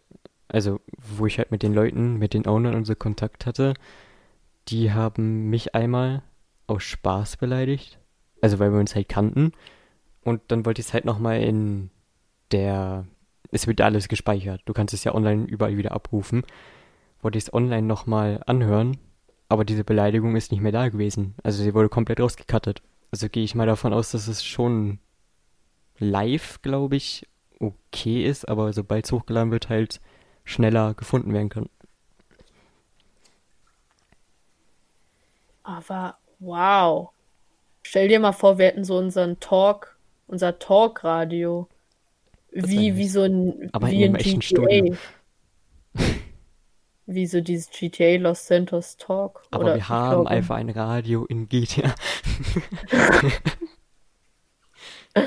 also 0.49 0.81
wo 0.97 1.27
ich 1.27 1.39
halt 1.39 1.51
mit 1.51 1.63
den 1.63 1.75
Leuten, 1.75 2.17
mit 2.19 2.35
den 2.35 2.47
Ownern 2.47 2.75
und 2.75 2.85
so 2.85 2.95
Kontakt 2.95 3.47
hatte, 3.47 3.75
die 4.69 4.93
haben 4.93 5.51
mich 5.51 5.75
einmal 5.75 6.23
aus 6.67 6.85
Spaß 6.85 7.37
beleidigt. 7.37 7.99
Also 8.41 8.59
weil 8.59 8.73
wir 8.73 8.81
uns 8.81 8.95
halt 8.95 9.09
kannten. 9.09 9.53
Und 10.23 10.41
dann 10.49 10.65
wollte 10.65 10.81
ich 10.81 10.89
es 10.89 10.95
halt 10.95 11.05
nochmal 11.05 11.41
in 11.41 11.91
der, 12.53 13.07
es 13.51 13.67
wird 13.67 13.81
alles 13.81 14.09
gespeichert. 14.09 14.63
Du 14.65 14.73
kannst 14.73 14.95
es 14.95 15.05
ja 15.05 15.15
online 15.15 15.47
überall 15.47 15.77
wieder 15.77 15.93
abrufen. 15.93 16.43
Wollte 17.23 17.39
ich 17.39 17.45
es 17.45 17.55
online 17.55 17.87
nochmal 17.87 18.41
anhören, 18.47 18.97
aber 19.49 19.65
diese 19.65 19.85
Beleidigung 19.85 20.37
ist 20.37 20.53
nicht 20.53 20.61
mehr 20.61 20.73
da 20.73 20.89
gewesen. 20.89 21.35
Also 21.43 21.63
sie 21.63 21.75
wurde 21.75 21.89
komplett 21.89 22.21
rausgekattet. 22.21 22.83
Also 23.11 23.29
gehe 23.29 23.45
ich 23.45 23.55
mal 23.55 23.67
davon 23.67 23.93
aus, 23.93 24.13
dass 24.13 24.29
es 24.29 24.45
schon 24.45 24.99
live, 25.99 26.63
glaube 26.63 26.97
ich, 26.97 27.27
okay 27.59 28.25
ist, 28.25 28.49
aber 28.49 28.73
sobald 28.73 29.05
es 29.05 29.13
hochgeladen 29.13 29.51
wird, 29.51 29.69
halt 29.69 30.01
schneller 30.45 30.95
gefunden 30.95 31.33
werden 31.33 31.51
kann. 31.51 31.69
Aber 35.63 36.17
wow. 36.39 37.11
Stell 37.83 38.09
dir 38.09 38.21
mal 38.21 38.33
vor, 38.33 38.59
wir 38.59 38.67
hätten 38.67 38.85
so 38.85 38.97
unseren 38.99 39.41
Talk, 39.41 39.97
unser 40.27 40.59
Talkradio. 40.59 41.69
Wie, 42.53 42.97
wie 42.97 43.09
so 43.09 43.23
ein, 43.23 43.69
Aber 43.73 43.89
in 43.89 43.93
wie 43.99 44.05
einem 44.05 44.15
ein 44.15 44.21
echten 44.21 44.41
GTA. 44.41 44.63
Studio. 44.63 44.97
Wie 47.07 47.27
so 47.27 47.41
dieses 47.41 47.69
GTA 47.71 48.19
Los 48.21 48.47
Santos 48.47 48.97
Talk. 48.97 49.43
Aber 49.51 49.65
Oder 49.65 49.75
wir 49.75 49.89
haben 49.89 50.11
glaube- 50.23 50.31
einfach 50.31 50.55
ein 50.57 50.71
Radio 50.71 51.25
in 51.25 51.49
GTA. 51.49 51.93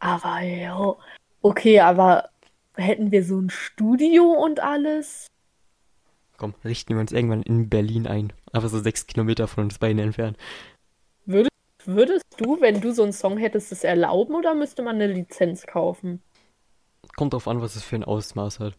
Aber 0.00 0.40
ja. 0.40 0.96
Okay, 1.42 1.80
aber 1.80 2.30
hätten 2.74 3.12
wir 3.12 3.24
so 3.24 3.38
ein 3.40 3.50
Studio 3.50 4.24
und 4.24 4.60
alles? 4.60 5.26
Komm, 6.36 6.54
richten 6.64 6.94
wir 6.94 7.00
uns 7.00 7.12
irgendwann 7.12 7.42
in 7.42 7.68
Berlin 7.68 8.06
ein. 8.06 8.32
Aber 8.52 8.68
so 8.68 8.80
sechs 8.80 9.06
Kilometer 9.06 9.46
von 9.48 9.64
uns 9.64 9.78
beiden 9.78 9.98
entfernt. 10.00 10.36
Würdest, 11.24 11.50
würdest 11.84 12.24
du, 12.36 12.60
wenn 12.60 12.80
du 12.80 12.92
so 12.92 13.04
einen 13.04 13.12
Song 13.12 13.38
hättest, 13.38 13.72
es 13.72 13.84
erlauben 13.84 14.34
oder 14.34 14.54
müsste 14.54 14.82
man 14.82 14.96
eine 14.96 15.06
Lizenz 15.12 15.66
kaufen? 15.66 16.20
Kommt 17.16 17.32
drauf 17.32 17.48
an, 17.48 17.60
was 17.60 17.76
es 17.76 17.82
für 17.82 17.96
ein 17.96 18.04
Ausmaß 18.04 18.60
hat. 18.60 18.74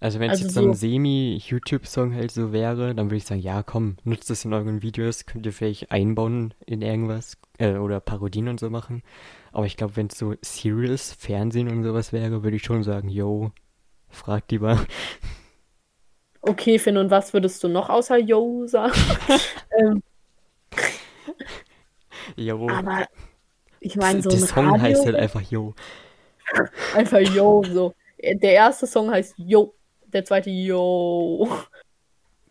Also 0.00 0.20
wenn 0.20 0.30
es 0.30 0.38
Also 0.38 0.44
jetzt 0.44 0.54
so 0.54 0.60
ein 0.60 0.74
so- 0.74 0.78
Semi-YouTube-Song 0.80 2.14
halt 2.14 2.30
so 2.30 2.52
wäre, 2.52 2.94
dann 2.94 3.06
würde 3.06 3.16
ich 3.16 3.24
sagen, 3.24 3.40
ja 3.40 3.62
komm, 3.64 3.96
nutzt 4.04 4.30
das 4.30 4.44
in 4.44 4.52
euren 4.52 4.80
Videos, 4.82 5.26
könnt 5.26 5.44
ihr 5.46 5.52
vielleicht 5.52 5.90
einbauen 5.90 6.54
in 6.66 6.82
irgendwas 6.82 7.36
äh, 7.58 7.74
oder 7.76 7.98
Parodien 7.98 8.46
und 8.48 8.60
so 8.60 8.70
machen. 8.70 9.02
Aber 9.50 9.66
ich 9.66 9.76
glaube, 9.76 9.96
wenn 9.96 10.06
es 10.06 10.16
so 10.18 10.34
Serious 10.40 11.12
Fernsehen 11.12 11.68
und 11.68 11.82
sowas 11.82 12.12
wäre, 12.12 12.44
würde 12.44 12.56
ich 12.56 12.62
schon 12.62 12.84
sagen, 12.84 13.08
yo, 13.08 13.50
fragt 14.08 14.52
lieber. 14.52 14.84
Okay, 16.42 16.78
Finn, 16.78 16.96
und 16.96 17.10
was 17.10 17.32
würdest 17.32 17.62
du 17.64 17.68
noch 17.68 17.88
außer 17.88 18.18
Yo 18.18 18.66
sagen? 18.68 18.92
ähm, 19.80 20.02
Yo. 22.36 22.68
aber 22.68 23.06
ich 23.80 23.96
meine, 23.96 24.22
so 24.22 24.30
Der 24.30 24.38
ein 24.38 24.46
Song 24.46 24.66
Radio, 24.68 24.80
heißt 24.82 25.06
halt 25.06 25.16
einfach 25.16 25.42
Yo. 25.42 25.74
Einfach 26.94 27.20
Yo, 27.20 27.62
so. 27.64 27.94
Der 28.20 28.52
erste 28.52 28.86
Song 28.86 29.10
heißt 29.10 29.34
Yo, 29.38 29.74
der 30.06 30.24
zweite 30.24 30.50
Yo. 30.50 31.48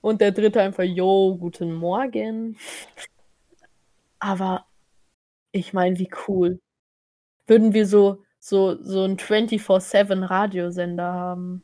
Und 0.02 0.22
der 0.22 0.32
dritte 0.32 0.62
einfach 0.62 0.84
Yo, 0.84 1.38
guten 1.40 1.74
Morgen. 1.74 2.58
Aber 4.20 4.66
ich 5.52 5.74
meine, 5.74 5.98
wie 6.00 6.10
cool. 6.28 6.60
Würden 7.48 7.74
wir 7.74 7.86
so, 7.86 8.24
so, 8.40 8.82
so 8.82 9.04
einen 9.04 9.18
24-7 9.18 10.30
Radiosender 10.30 11.14
haben? 11.14 11.64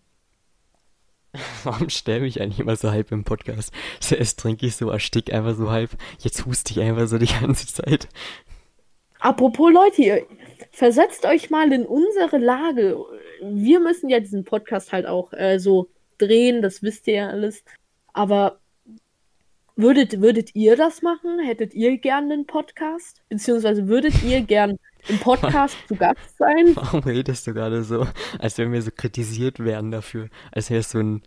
Warum 1.63 1.89
sterbe 1.89 2.27
ich 2.27 2.41
eigentlich 2.41 2.59
immer 2.59 2.75
so 2.75 2.91
halb 2.91 3.11
im 3.11 3.23
Podcast? 3.23 3.73
Zuerst 3.99 4.39
trinke 4.39 4.65
ich 4.65 4.75
so, 4.75 4.89
erstick 4.89 5.33
einfach 5.33 5.55
so 5.55 5.71
halb. 5.71 5.91
Jetzt 6.19 6.45
huste 6.45 6.73
ich 6.73 6.79
einfach 6.79 7.07
so 7.07 7.17
die 7.17 7.27
ganze 7.27 7.67
Zeit. 7.67 8.07
Apropos 9.19 9.71
Leute, 9.71 10.01
ihr 10.01 10.27
versetzt 10.71 11.25
euch 11.25 11.49
mal 11.49 11.71
in 11.71 11.85
unsere 11.85 12.37
Lage. 12.37 12.97
Wir 13.41 13.79
müssen 13.79 14.09
ja 14.09 14.19
diesen 14.19 14.43
Podcast 14.43 14.91
halt 14.91 15.05
auch 15.05 15.33
äh, 15.33 15.59
so 15.59 15.89
drehen, 16.17 16.61
das 16.61 16.83
wisst 16.83 17.07
ihr 17.07 17.13
ja 17.15 17.29
alles. 17.29 17.63
Aber 18.13 18.59
würdet, 19.75 20.21
würdet 20.21 20.55
ihr 20.55 20.75
das 20.75 21.01
machen? 21.01 21.39
Hättet 21.39 21.73
ihr 21.73 21.97
gern 21.97 22.31
einen 22.31 22.45
Podcast? 22.45 23.21
Beziehungsweise 23.29 23.87
würdet 23.87 24.21
ihr 24.23 24.41
gern 24.41 24.77
im 25.07 25.19
Podcast 25.19 25.75
zu 25.87 25.95
Gast 25.95 26.37
sein? 26.37 26.71
Warum 26.75 27.01
redest 27.01 27.47
du 27.47 27.53
gerade 27.53 27.83
so, 27.83 28.07
als 28.39 28.57
wenn 28.57 28.71
wir 28.71 28.81
so 28.81 28.91
kritisiert 28.95 29.59
werden 29.59 29.91
dafür? 29.91 30.29
Als 30.51 30.69
wäre 30.69 30.81
es 30.81 30.91
so 30.91 30.99
ein, 30.99 31.23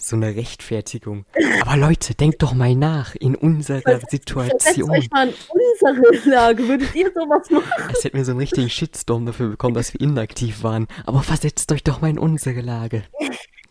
so 0.00 0.16
eine 0.16 0.34
Rechtfertigung. 0.36 1.26
Aber 1.60 1.76
Leute, 1.76 2.14
denkt 2.14 2.42
doch 2.42 2.54
mal 2.54 2.74
nach 2.74 3.14
in 3.16 3.34
unserer 3.34 3.80
Versetzt 3.80 4.10
Situation. 4.10 4.90
euch 4.90 5.10
mal 5.10 5.28
in 5.28 5.34
unsere 5.82 6.30
Lage. 6.30 6.68
Würdet 6.68 6.94
ihr 6.94 7.12
sowas 7.12 7.50
machen? 7.50 7.72
Als 7.88 8.04
hätten 8.04 8.16
wir 8.16 8.24
so 8.24 8.30
einen 8.30 8.40
richtigen 8.40 8.70
Shitstorm 8.70 9.26
dafür 9.26 9.50
bekommen, 9.50 9.74
dass 9.74 9.92
wir 9.92 10.00
inaktiv 10.00 10.62
waren. 10.62 10.86
Aber 11.04 11.22
versetzt 11.22 11.70
euch 11.72 11.82
doch 11.82 12.00
mal 12.00 12.10
in 12.10 12.18
unsere 12.18 12.60
Lage. 12.60 13.02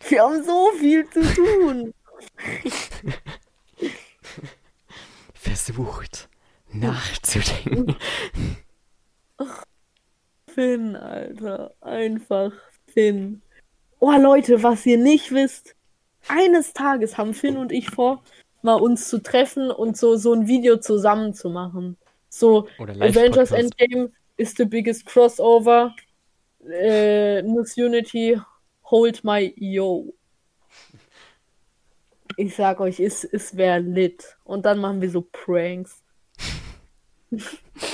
Wir 0.08 0.22
haben 0.22 0.44
so 0.44 0.70
viel 0.78 1.08
zu 1.08 1.22
tun. 1.34 1.94
Versucht 5.34 6.28
nachzudenken. 6.70 7.96
Finn, 10.46 10.94
Alter. 10.96 11.74
Einfach 11.80 12.52
Finn. 12.92 13.42
Oh, 13.98 14.12
Leute, 14.12 14.62
was 14.62 14.84
ihr 14.86 14.98
nicht 14.98 15.32
wisst. 15.32 15.74
Eines 16.28 16.72
Tages 16.72 17.18
haben 17.18 17.34
Finn 17.34 17.56
und 17.56 17.72
ich 17.72 17.90
vor, 17.90 18.22
mal 18.62 18.74
uns 18.74 19.08
zu 19.08 19.22
treffen 19.22 19.70
und 19.70 19.96
so, 19.96 20.16
so 20.16 20.32
ein 20.32 20.46
Video 20.46 20.76
zusammen 20.78 21.34
zu 21.34 21.50
machen. 21.50 21.96
So, 22.28 22.68
Avengers. 22.78 23.50
Endgame 23.50 24.12
is 24.36 24.54
the 24.56 24.64
biggest 24.64 25.06
crossover. 25.06 25.94
Äh, 26.70 27.42
Miss 27.42 27.76
Unity, 27.76 28.40
hold 28.84 29.24
my 29.24 29.52
yo. 29.56 30.14
Ich 32.36 32.54
sag 32.54 32.80
euch, 32.80 33.00
es, 33.00 33.24
es 33.24 33.56
wäre 33.56 33.80
lit. 33.80 34.36
Und 34.44 34.66
dann 34.66 34.78
machen 34.78 35.00
wir 35.00 35.10
so 35.10 35.22
Pranks. 35.22 36.02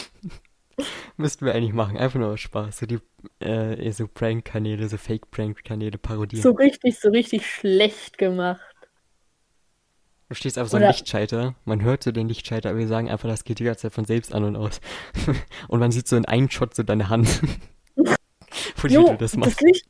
Müssten 1.16 1.46
wir 1.46 1.54
eigentlich 1.54 1.72
machen. 1.72 1.96
Einfach 1.96 2.18
nur 2.18 2.30
aus 2.30 2.40
Spaß. 2.40 2.78
So 2.78 2.86
die, 2.86 2.98
äh, 3.44 3.90
so 3.92 4.08
Prank-Kanäle, 4.08 4.88
so 4.88 4.96
Fake-Prank-Kanäle 4.96 5.98
parodieren. 5.98 6.42
So 6.42 6.50
richtig, 6.52 6.98
so 6.98 7.10
richtig 7.10 7.46
schlecht 7.46 8.18
gemacht. 8.18 8.60
Du 10.28 10.34
stehst 10.34 10.58
auf 10.58 10.68
so 10.68 10.76
einem 10.76 10.84
Oder- 10.86 10.92
Lichtschalter, 10.92 11.54
man 11.64 11.82
hört 11.82 12.02
so 12.02 12.10
den 12.10 12.28
Lichtschalter, 12.28 12.70
aber 12.70 12.78
wir 12.78 12.88
sagen 12.88 13.10
einfach, 13.10 13.28
das 13.28 13.44
geht 13.44 13.58
die 13.58 13.64
ganze 13.64 13.82
Zeit 13.82 13.92
von 13.92 14.04
selbst 14.04 14.34
an 14.34 14.44
und 14.44 14.56
aus. 14.56 14.80
und 15.68 15.80
man 15.80 15.92
sieht 15.92 16.08
so 16.08 16.16
in 16.16 16.24
einem 16.24 16.50
Shot 16.50 16.74
so 16.74 16.82
deine 16.82 17.08
Hand. 17.08 17.28
Wo 18.76 18.88
Jo, 18.88 19.10
du 19.10 19.16
das 19.16 19.36
machst. 19.36 19.60
Licht. 19.60 19.86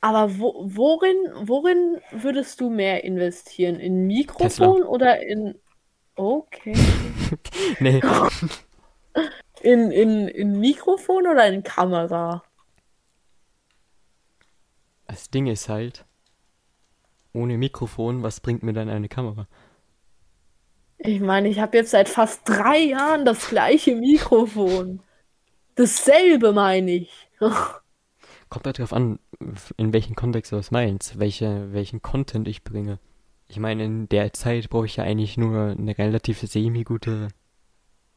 Aber 0.00 0.38
wo, 0.38 0.54
worin, 0.68 1.16
worin 1.42 1.98
würdest 2.12 2.60
du 2.60 2.70
mehr 2.70 3.04
investieren? 3.04 3.80
In 3.80 4.06
Mikrofon 4.06 4.82
oder 4.82 5.20
in. 5.20 5.58
Okay. 6.14 6.74
Nee, 7.80 8.02
In, 9.60 9.90
in, 9.92 10.28
in 10.28 10.60
Mikrofon 10.60 11.26
oder 11.26 11.46
in 11.46 11.62
Kamera? 11.62 12.42
das 15.08 15.30
Ding 15.30 15.46
ist 15.48 15.68
halt, 15.68 16.04
ohne 17.32 17.56
Mikrofon, 17.56 18.24
was 18.24 18.40
bringt 18.40 18.62
mir 18.64 18.72
dann 18.72 18.88
eine 18.88 19.08
Kamera? 19.08 19.46
Ich 20.98 21.20
meine, 21.20 21.48
ich 21.48 21.58
habe 21.60 21.76
jetzt 21.78 21.90
seit 21.90 22.08
fast 22.08 22.42
drei 22.48 22.78
Jahren 22.78 23.24
das 23.24 23.48
gleiche 23.48 23.94
Mikrofon. 23.96 25.00
Dasselbe 25.76 26.52
meine 26.52 26.92
ich. 26.92 27.12
Kommt 28.48 28.66
halt 28.66 28.78
drauf 28.78 28.92
an, 28.92 29.18
in 29.76 29.92
welchem 29.92 30.14
Kontext 30.14 30.52
du 30.52 30.56
das 30.56 30.70
meinst, 30.70 31.18
welche, 31.18 31.72
welchen 31.72 32.02
Content 32.02 32.46
ich 32.48 32.62
bringe. 32.64 32.98
Ich 33.48 33.58
meine, 33.58 33.84
in 33.84 34.08
der 34.08 34.32
Zeit 34.32 34.70
brauche 34.70 34.86
ich 34.86 34.96
ja 34.96 35.04
eigentlich 35.04 35.36
nur 35.36 35.74
eine 35.78 35.96
relativ 35.98 36.40
semi-gute 36.40 37.28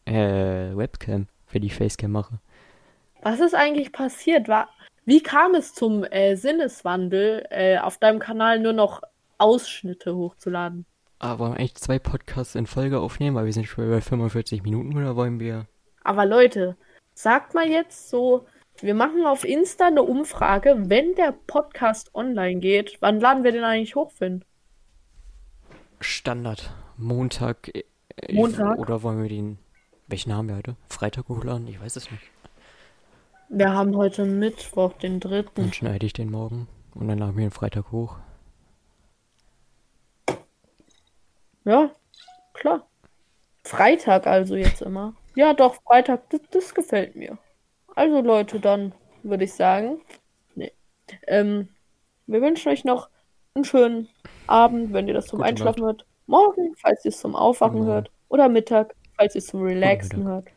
äh, 0.10 0.76
Webcam, 0.76 1.28
wenn 1.52 1.64
ich 1.64 1.76
Facecam 1.76 2.12
mache. 2.12 2.40
Was 3.22 3.40
ist 3.40 3.56
eigentlich 3.56 3.92
passiert? 3.92 4.48
War, 4.48 4.70
wie 5.06 5.22
kam 5.22 5.56
es 5.56 5.74
zum 5.74 6.04
äh, 6.04 6.36
Sinneswandel, 6.36 7.46
äh, 7.50 7.78
auf 7.78 7.98
deinem 7.98 8.20
Kanal 8.20 8.60
nur 8.60 8.74
noch 8.74 9.02
Ausschnitte 9.38 10.16
hochzuladen? 10.16 10.86
Aber 11.20 11.40
wollen 11.40 11.54
wir 11.54 11.60
eigentlich 11.60 11.76
zwei 11.76 12.00
Podcasts 12.00 12.56
in 12.56 12.66
Folge 12.66 13.00
aufnehmen, 13.00 13.36
weil 13.36 13.46
wir 13.46 13.54
sind 13.54 13.68
schon 13.68 13.90
bei 13.90 14.02
45 14.02 14.64
Minuten 14.64 14.98
oder 14.98 15.16
wollen 15.16 15.40
wir... 15.40 15.66
Aber 16.04 16.26
Leute, 16.26 16.78
sagt 17.14 17.54
mal 17.54 17.68
jetzt 17.68 18.10
so, 18.10 18.46
wir 18.82 18.94
machen 18.94 19.26
auf 19.26 19.44
Insta 19.44 19.88
eine 19.88 20.04
Umfrage, 20.04 20.76
wenn 20.86 21.14
der 21.16 21.34
Podcast 21.48 22.16
online 22.16 22.62
geht, 22.62 22.98
wann 23.02 23.20
laden 23.20 23.44
wir 23.44 23.52
den 23.52 23.66
eigentlich 23.66 23.96
hoch, 23.96 24.12
Finn? 24.12 24.46
Standard. 26.00 26.74
Montag. 26.96 27.70
äh, 27.76 27.84
Montag? 28.32 28.80
Oder 28.80 29.04
wollen 29.04 29.22
wir 29.22 29.30
den. 29.30 29.60
Welchen 30.10 30.34
haben 30.34 30.50
wir 30.50 30.56
heute? 30.56 30.76
Freitag 30.90 31.30
hochladen? 31.30 31.68
Ich 31.68 31.80
weiß 31.80 31.96
es 31.96 32.10
nicht. 32.10 32.24
Wir 33.48 33.74
haben 33.74 33.96
heute 33.96 34.26
Mittwoch, 34.26 34.94
den 34.94 35.20
dritten. 35.20 35.62
Dann 35.62 35.74
schneide 35.74 36.06
ich 36.06 36.14
den 36.14 36.32
morgen 36.32 36.68
und 36.96 37.08
dann 37.08 37.20
laden 37.20 37.38
wir 37.38 37.46
den 37.46 37.52
Freitag 37.52 37.92
hoch. 37.92 38.18
Ja, 41.66 41.92
klar. 42.54 42.88
Freitag 43.64 44.26
also 44.26 44.56
jetzt 44.56 44.82
immer. 44.82 45.14
Ja, 45.36 45.54
doch, 45.54 45.76
Freitag, 45.84 46.28
das, 46.32 46.42
das 46.52 46.74
gefällt 46.74 47.16
mir. 47.16 47.38
Also 47.96 48.22
Leute, 48.22 48.60
dann 48.60 48.94
würde 49.22 49.44
ich 49.44 49.54
sagen, 49.54 50.02
nee. 50.56 50.72
Ähm, 51.28 51.70
wir 52.26 52.42
wünschen 52.42 52.72
euch 52.72 52.84
noch 52.84 53.10
einen 53.54 53.66
schönen 53.66 54.10
Abend, 54.48 54.92
wenn 54.94 55.08
ihr 55.08 55.14
das 55.14 55.28
zum 55.28 55.38
Gute 55.38 55.50
Einschlafen 55.50 55.84
hört. 55.84 56.06
Morgen, 56.26 56.74
falls 56.78 57.06
ihr 57.06 57.10
es 57.10 57.20
zum 57.20 57.36
Aufwachen 57.36 57.82
Genau. 57.82 57.92
hört. 57.92 58.12
Oder 58.30 58.50
Mittag, 58.50 58.96
falls 59.20 59.36
ihr 59.36 59.40
es 59.40 59.48
zum 59.48 59.62
Relaxen 59.64 60.24
hört. 60.24 60.48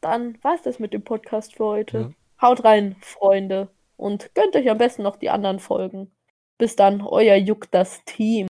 Dann 0.00 0.38
war 0.42 0.54
es 0.54 0.62
das 0.62 0.78
mit 0.78 0.92
dem 0.92 1.02
Podcast 1.02 1.56
für 1.56 1.64
heute. 1.64 1.98
Ja. 1.98 2.48
Haut 2.48 2.62
rein, 2.64 2.94
Freunde. 3.00 3.68
Und 3.96 4.32
gönnt 4.34 4.54
euch 4.54 4.70
am 4.70 4.78
besten 4.78 5.02
noch 5.02 5.16
die 5.16 5.30
anderen 5.30 5.58
Folgen. 5.58 6.12
Bis 6.58 6.76
dann, 6.76 7.02
euer 7.02 7.34
Juck 7.34 7.68
das 7.72 8.04
Team. 8.04 8.46